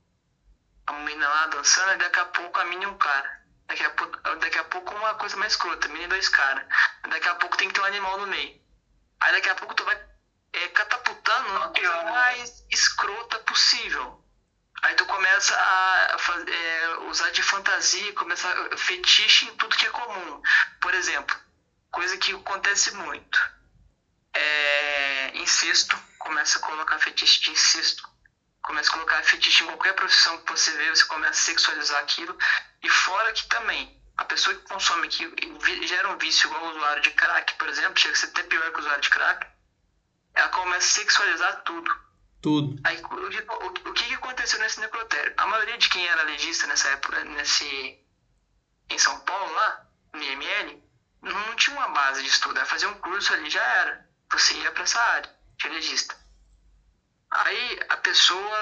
[0.86, 3.43] A menina lá dançando, e daqui a pouco a mina e um cara.
[3.68, 6.66] Daqui a, pouco, daqui a pouco uma coisa mais escrota, menina e dois caras.
[7.10, 8.54] Daqui a pouco tem que ter um animal no meio.
[9.20, 9.98] Aí daqui a pouco tu vai
[10.54, 14.22] é, catapultando uma coisa mais escrota possível.
[14.84, 19.86] Aí tu começa a faz- é, usar de fantasia, começa a fetiche em tudo que
[19.88, 20.42] é comum.
[20.82, 21.36] Por exemplo,
[21.92, 23.40] coisa que acontece muito.
[24.36, 28.04] É, incesto, começa a colocar fetiche de incesto.
[28.64, 32.36] Começa a colocar fetiche em qualquer profissão que você vê, você começa a sexualizar aquilo.
[32.82, 35.26] E fora que também, a pessoa que consome que
[35.60, 38.44] vi- gera um vício igual o usuário de crack, por exemplo, chega a ser até
[38.44, 39.48] pior que o usuário de crack,
[40.34, 41.92] ela começa a sexualizar tudo.
[42.42, 42.82] Tudo.
[42.86, 45.34] Aí, o, que- o, o que, aconteceu nesse necrotério?
[45.38, 48.00] A maioria de quem era legista nessa época, nesse,
[48.90, 50.84] em São Paulo, lá, no IML,
[51.22, 52.58] não, não tinha uma base de estudo.
[52.58, 54.10] Era fazer um curso ali, já era.
[54.32, 56.18] Você ia pra essa área, de legista.
[57.34, 58.58] Aí a pessoa.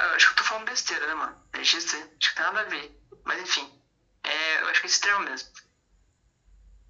[0.00, 1.40] Eu acho que eu tô falando besteira, né, mano?
[1.54, 3.00] Legista, acho que tem nada a ver.
[3.24, 3.80] Mas enfim.
[4.24, 5.48] É, eu acho que é esse termo mesmo.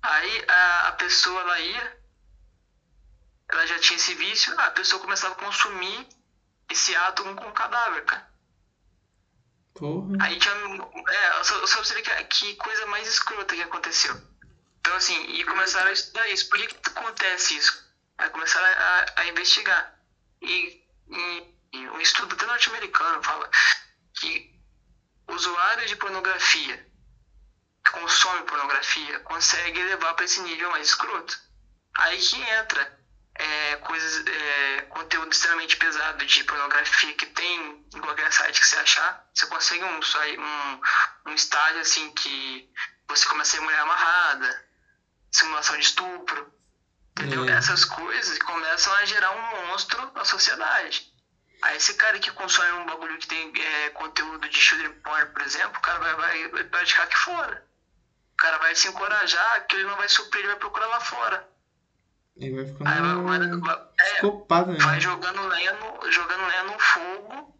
[0.03, 2.03] Aí a, a pessoa ela ia,
[3.49, 6.09] ela já tinha esse vício, a pessoa começava a consumir
[6.71, 8.33] esse átomo com o cadáver, cara.
[9.75, 10.17] Porra.
[10.21, 10.55] Aí tinha.
[10.55, 14.15] É, só, só pra você ver que, que coisa mais escrota que aconteceu.
[14.81, 16.49] Então, assim, e começaram a estudar isso.
[16.49, 17.87] Por que, que acontece isso?
[18.19, 19.99] Aí começaram a, a investigar.
[20.41, 20.82] E,
[21.13, 23.51] e, e um estudo até norte-americano fala
[24.19, 24.53] que
[25.29, 26.93] usuários de pornografia
[27.85, 31.37] que consomem pornografia conseguem levar para esse nível mais escroto.
[31.99, 33.03] Aí que entra
[33.35, 38.77] é, coisas, é, conteúdo extremamente pesado de pornografia que tem em qualquer site que você
[38.77, 39.27] achar.
[39.35, 40.81] Você consegue um, um,
[41.31, 42.71] um estágio assim que
[43.09, 44.69] você começa a ser mulher amarrada,
[45.31, 46.53] simulação de estupro,
[47.17, 47.45] entendeu?
[47.45, 47.53] É.
[47.53, 51.11] Essas coisas começam a gerar um monstro na sociedade.
[51.63, 55.43] Aí esse cara que consome um bagulho que tem é, conteúdo de children porn, por
[55.43, 57.65] exemplo, o cara vai, vai, vai praticar aqui fora.
[58.33, 61.49] O cara vai se encorajar que ele não vai suprir, ele vai procurar lá fora.
[62.37, 65.01] Ele vai ficando Aí vai, vai, vai- é, psicopata, vai né?
[65.01, 67.57] jogando lenha, no, jogando lenha no fogo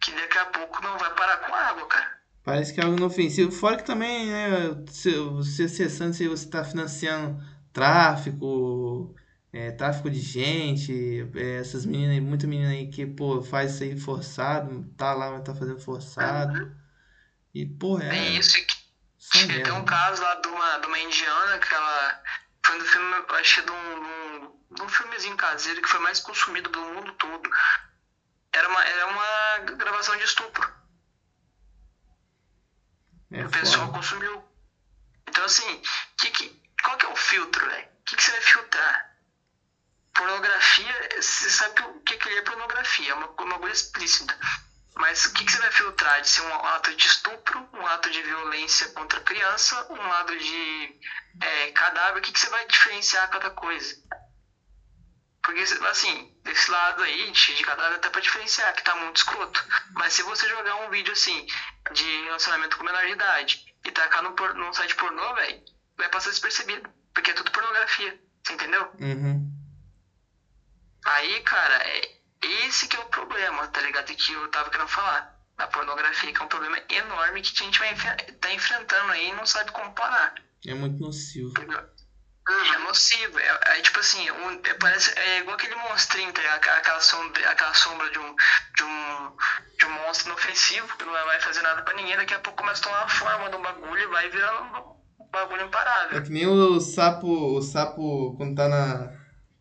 [0.00, 2.18] que daqui a pouco não vai parar com água, cara.
[2.42, 3.52] Parece que é algo inofensivo.
[3.52, 7.38] Fora que também, né, você acessando, se você está financiando
[7.72, 9.14] tráfico,
[9.52, 13.82] é, tráfico de gente, é, essas meninas, aí, muita menina aí que, pô, faz isso
[13.82, 16.76] aí forçado, tá lá, mas tá fazendo forçado.
[17.54, 18.08] E, pô, é.
[18.08, 22.22] Tem isso e que Tem um caso lá de uma, de uma indiana que ela
[22.64, 26.70] foi no filme, acho que de um, de um, filmezinho caseiro que foi mais consumido
[26.70, 27.50] do mundo todo.
[28.52, 30.72] Era uma, era uma gravação de estupro.
[33.32, 34.44] É o pessoal consumiu.
[35.28, 35.82] Então assim,
[36.18, 37.88] que, que, qual que é o filtro, velho?
[37.88, 39.10] O que, que você vai filtrar?
[40.14, 44.36] Pornografia, você sabe o que, que é pornografia, é uma, uma coisa explícita.
[44.96, 48.10] Mas o que, que você vai filtrar de ser um ato de estupro, um ato
[48.10, 51.00] de violência contra a criança, um ato de
[51.40, 52.18] é, cadáver?
[52.18, 53.96] O que, que você vai diferenciar cada coisa?
[55.42, 59.64] Porque, assim, desse lado aí, de cadáver, até pra diferenciar, que tá muito escroto.
[59.92, 61.46] Mas se você jogar um vídeo, assim,
[61.92, 65.62] de relacionamento com menor de idade e tacar num, num site pornô, velho,
[66.00, 66.88] vai passar despercebido.
[67.14, 68.18] Porque é tudo pornografia.
[68.44, 68.90] Você entendeu?
[68.98, 69.50] Uhum.
[71.04, 72.20] Aí, cara, é
[72.66, 74.06] esse que é o problema, tá ligado?
[74.14, 75.38] Que eu tava querendo falar.
[75.56, 77.94] Da pornografia, que é um problema enorme que a gente vai
[78.40, 80.34] tá enfrentando aí e não sabe como parar.
[80.66, 81.50] É muito nocivo.
[81.50, 81.86] Entendeu?
[82.48, 83.38] É nocivo.
[83.38, 86.54] É, é tipo assim, um- é, parece, é igual aquele monstrinho, tá?
[86.54, 88.34] Aquela- sombra, aquela sombra de um,
[88.76, 89.36] de um,
[89.78, 92.16] de um monstro inofensivo que não vai fazer nada pra ninguém.
[92.16, 94.96] Daqui a pouco começa a tomar a forma de um bagulho e vai virando
[95.30, 96.22] bagulho É imparável.
[96.22, 99.12] que nem o sapo, o sapo quando tá na,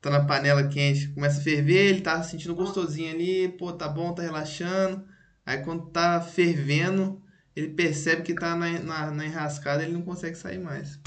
[0.01, 4.13] tá na panela quente, começa a ferver, ele tá sentindo gostosinho ali, pô, tá bom,
[4.13, 5.07] tá relaxando.
[5.45, 7.21] Aí quando tá fervendo,
[7.55, 10.99] ele percebe que tá na, na, na enrascada, ele não consegue sair mais.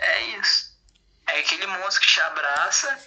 [0.00, 0.72] É isso.
[1.28, 2.98] É aquele monstro que te abraça,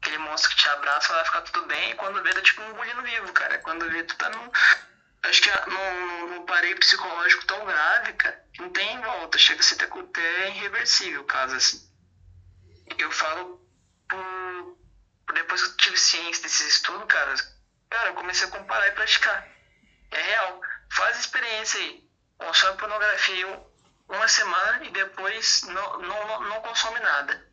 [0.00, 2.70] aquele monstro que te abraça, vai ficar tudo bem, e quando vê, tá tipo um
[2.70, 3.58] engolindo vivo, cara.
[3.58, 4.50] Quando vê, tu tá num.
[5.28, 9.38] Acho que é num, pareio psicológico tão grave, cara, não tem volta.
[9.38, 11.80] Chega a ser até, irreversível o caso, assim.
[12.98, 13.60] eu falo
[14.08, 14.78] por,
[15.34, 17.34] depois que eu tive ciência desses estudos, cara,
[17.90, 19.46] cara, eu comecei a comparar e praticar.
[20.12, 20.60] É real.
[20.92, 22.06] Faz experiência aí.
[22.38, 23.66] Consome pornografia
[24.08, 27.52] uma semana e depois não, não, não consome nada.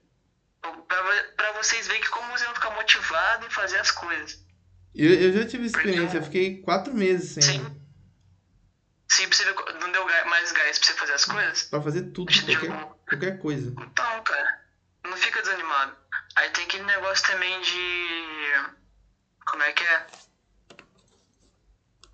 [0.87, 4.42] Pra, vocês verem que como você vai ficar motivado em fazer as coisas.
[4.95, 7.59] Eu, eu já tive experiência, eu fiquei quatro meses sem.
[7.59, 7.83] Sim.
[9.09, 11.63] Sim, pra você ver, não deu mais gás pra você fazer as coisas?
[11.63, 13.69] Pra fazer tudo, qualquer, qualquer coisa.
[13.69, 14.61] Então, cara,
[15.03, 15.95] não fica desanimado.
[16.35, 18.73] Aí tem aquele negócio também de.
[19.45, 20.07] Como é que é?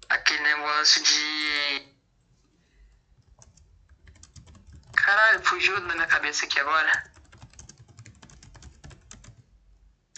[0.10, 1.88] Aquele negócio de.
[4.94, 6.92] Caralho, fugiu da minha cabeça aqui agora.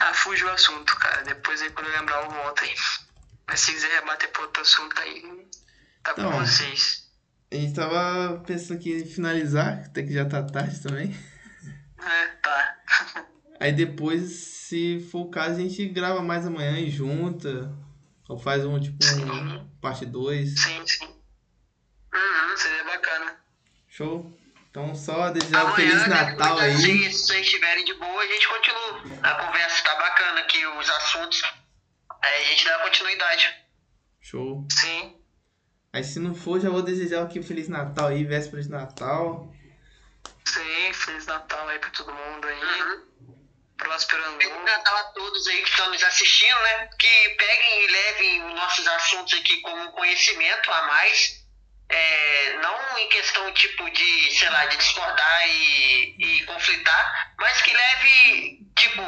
[0.01, 1.21] Ah, fugiu o assunto, cara.
[1.21, 2.73] Depois aí quando eu lembrar eu volto aí.
[3.47, 5.47] Mas se quiser rebater pro outro assunto aí,
[6.03, 7.07] tá com vocês.
[7.51, 11.15] A gente tava pensando aqui em finalizar, até que já tá tarde também.
[11.99, 12.77] É, tá.
[13.59, 17.71] Aí depois, se for o caso, a gente grava mais amanhã e junta.
[18.27, 20.59] Ou faz um, tipo, um parte 2.
[20.59, 21.05] Sim, sim.
[21.05, 23.35] Uhum, seria bacana.
[23.87, 24.40] Show.
[24.71, 26.77] Então só desejar um Feliz Natal aí.
[26.77, 29.03] Se vocês estiverem de boa, a gente continua.
[29.21, 31.43] A conversa tá bacana aqui, os assuntos.
[32.21, 33.53] Aí a gente dá continuidade.
[34.21, 34.65] Show.
[34.71, 35.21] Sim.
[35.91, 39.53] Aí se não for, já vou desejar aqui um Feliz Natal aí, véspera de Natal.
[40.45, 42.63] Sim, Feliz Natal aí pra todo mundo aí.
[42.63, 43.11] Uhum.
[43.77, 46.89] Próspero ano Feliz Natal a todos aí que estão nos assistindo, né?
[46.97, 51.40] Que peguem e levem os nossos assuntos aqui como conhecimento a mais.
[51.91, 57.73] É, não em questão tipo de, sei lá, de discordar e, e conflitar, mas que
[57.73, 59.01] leve, tipo.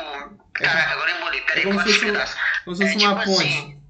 [0.60, 3.20] É caraca, agora eu embolei, peraí, é como se fosse, como se fosse é, uma
[3.20, 3.48] tipo ponte.
[3.48, 3.84] Assim,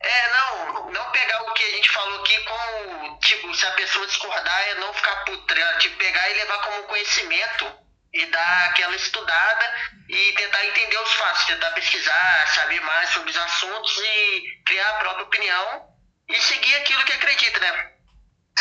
[0.00, 4.06] é, não, não pegar o que a gente falou aqui com, tipo, se a pessoa
[4.06, 7.70] discordar, é não ficar puta, tipo, pegar e levar como conhecimento
[8.12, 9.74] e dar aquela estudada
[10.08, 14.94] e tentar entender os fatos, tentar pesquisar, saber mais sobre os assuntos e criar a
[14.94, 15.89] própria opinião
[16.30, 17.92] e seguir aquilo que acredita, né?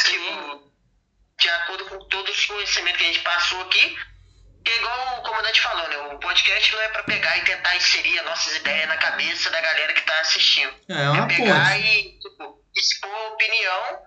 [0.03, 0.71] Tipo,
[1.39, 3.97] de acordo com todos os conhecimentos que a gente passou aqui,
[4.65, 5.97] é igual o comandante falou, né?
[6.13, 9.61] O podcast não é para pegar e tentar inserir as nossas ideias na cabeça da
[9.61, 10.73] galera que tá assistindo.
[10.89, 14.03] É, é uma é pegar e tipo, expor opinião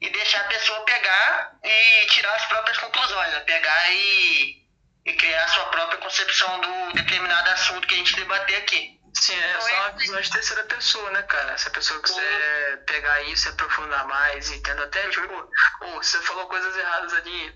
[0.00, 3.40] e deixar a pessoa pegar e tirar as próprias conclusões, né?
[3.40, 4.62] Pegar e,
[5.06, 8.95] e criar a sua própria concepção do determinado assunto que a gente debater aqui.
[9.20, 11.56] Sim, é então, só uma visão de terceira pessoa, né, cara?
[11.56, 16.46] Se a pessoa quiser pegar isso e aprofundar mais, entendo até, tipo, oh, você falou
[16.46, 17.54] coisas erradas ali,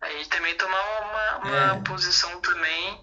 [0.00, 1.82] aí também tomar uma, uma é.
[1.82, 3.02] posição também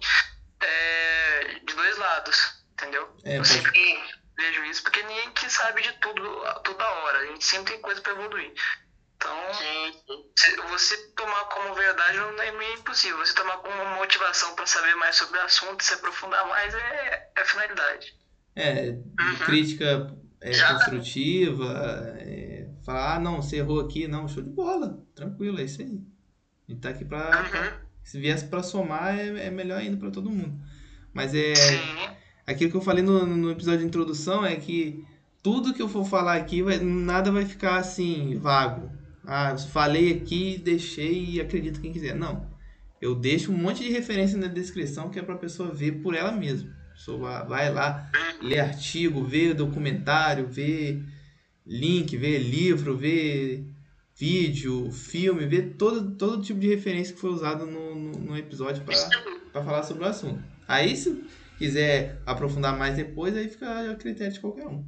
[0.60, 3.14] é, de dois lados, entendeu?
[3.24, 4.02] É, Eu sempre
[4.36, 8.00] vejo isso, porque ninguém que sabe de tudo toda hora, a gente sempre tem coisa
[8.00, 8.52] para evoluir.
[9.18, 9.34] Então,
[10.36, 13.18] se você tomar como verdade não é meio impossível.
[13.18, 17.40] Você tomar como motivação para saber mais sobre o assunto, se aprofundar mais, é, é
[17.40, 18.14] a finalidade.
[18.54, 19.36] É, uhum.
[19.44, 25.60] crítica é, construtiva, é, falar, ah, não, você errou aqui, não, show de bola, tranquilo,
[25.60, 26.00] é isso aí.
[26.68, 27.40] A gente tá aqui pra.
[27.40, 27.88] Uhum.
[28.04, 30.60] se viesse pra somar, é, é melhor ainda pra todo mundo.
[31.12, 31.54] Mas é.
[31.54, 32.18] Sim.
[32.46, 35.04] Aquilo que eu falei no, no episódio de introdução é que
[35.42, 38.97] tudo que eu for falar aqui, vai, nada vai ficar assim, vago.
[39.30, 42.14] Ah, eu falei aqui, deixei e acredita quem quiser.
[42.14, 42.50] Não.
[42.98, 46.14] Eu deixo um monte de referência na descrição que é para a pessoa ver por
[46.14, 46.70] ela mesma.
[46.70, 48.10] A pessoa vai lá,
[48.40, 51.02] lê artigo, vê documentário, vê
[51.66, 53.62] link, vê livro, vê
[54.16, 58.82] vídeo, filme, vê todo, todo tipo de referência que foi usado no, no, no episódio
[59.52, 60.42] para falar sobre o assunto.
[60.66, 61.22] Aí, se
[61.58, 64.84] quiser aprofundar mais depois, aí fica a critério de qualquer um.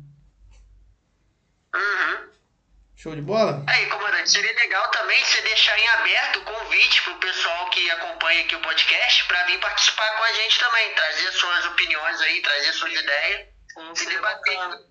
[2.97, 3.65] Show de bola?
[3.67, 8.55] Aí, seria legal também você deixar em aberto o convite pro pessoal que acompanha aqui
[8.55, 12.93] o podcast para vir participar com a gente também, trazer suas opiniões aí, trazer suas
[12.93, 13.49] ideias
[13.95, 14.83] Sim, e debater bacana.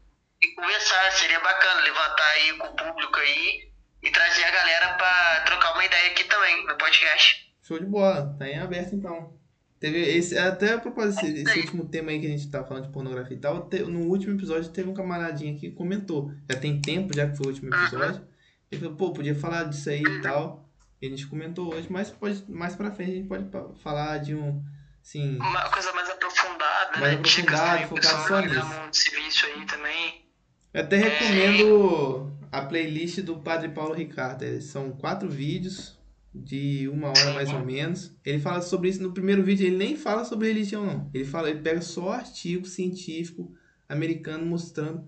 [0.41, 1.11] e conversar.
[1.11, 5.85] Seria bacana levantar aí com o público aí e trazer a galera para trocar uma
[5.85, 7.53] ideia aqui também no podcast.
[7.61, 9.37] Show de bola, tá em aberto então.
[9.79, 12.87] Teve esse, até a propósito desse, esse último tema aí que a gente tá falando
[12.87, 16.33] de pornografia e tal, te, no último episódio teve um camaradinho que comentou.
[16.49, 18.27] Já tem tempo, já que foi o último episódio.
[18.71, 20.69] Ele falou, pô, podia falar disso aí e tal.
[21.01, 23.45] E a gente comentou hoje, mas pode, mais pra frente a gente pode
[23.81, 24.63] falar de um.
[25.01, 27.19] Assim, uma coisa mais aprofundada, mais né?
[27.19, 28.59] aprofundado, focado só nisso.
[28.59, 30.25] Um serviço aí também.
[30.73, 32.57] Eu até recomendo é...
[32.57, 34.61] a playlist do Padre Paulo Ricardo.
[34.61, 35.97] São quatro vídeos
[36.35, 38.11] de uma hora mais ou menos.
[38.23, 41.09] Ele fala sobre isso no primeiro vídeo, ele nem fala sobre religião não.
[41.13, 43.51] Ele fala, ele pega só artigo científico
[43.87, 45.07] americano mostrando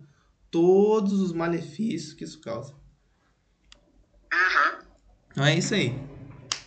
[0.50, 2.74] todos os malefícios que isso causa.
[4.34, 4.86] Uhum.
[5.32, 5.90] Então é isso aí.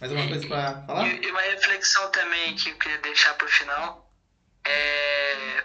[0.01, 1.07] Mais uma coisa pra falar?
[1.07, 4.11] E, e uma reflexão também que eu queria deixar pro final
[4.67, 5.65] é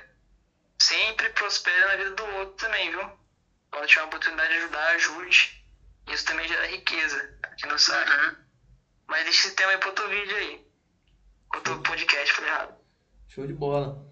[0.81, 3.11] sempre prospera na vida do outro também, viu?
[3.71, 5.63] Quando tiver uma oportunidade de ajudar, ajude.
[6.07, 8.09] Isso também gera riqueza aqui no site.
[8.09, 8.35] Uhum.
[9.07, 10.65] Mas deixa esse tema aí pro outro vídeo aí.
[11.53, 12.76] Outro podcast, falei errado.
[13.27, 14.05] Show de bola.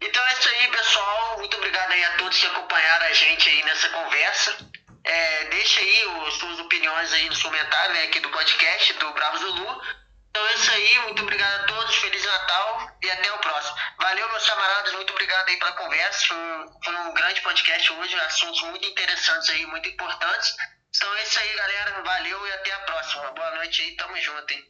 [0.00, 1.38] Então é isso aí, pessoal.
[1.38, 4.70] Muito obrigado aí a todos que acompanharam a gente aí nessa conversa.
[5.08, 9.38] É, deixa aí as suas opiniões aí nos comentários né, aqui do podcast do Bravo
[9.38, 9.82] Zulu.
[10.28, 13.74] Então é isso aí, muito obrigado a todos, Feliz Natal e até o próximo.
[13.98, 16.26] Valeu, meus camaradas, muito obrigado aí pela conversa.
[16.26, 20.54] Foi um, foi um grande podcast hoje, assuntos muito interessantes aí, muito importantes.
[20.94, 22.02] Então é isso aí, galera.
[22.02, 23.30] Valeu e até a próxima.
[23.32, 24.64] Boa noite aí, tamo junto, hein?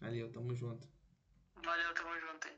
[0.00, 0.86] Valeu, tamo junto.
[1.64, 2.57] Valeu, tamo junto aí.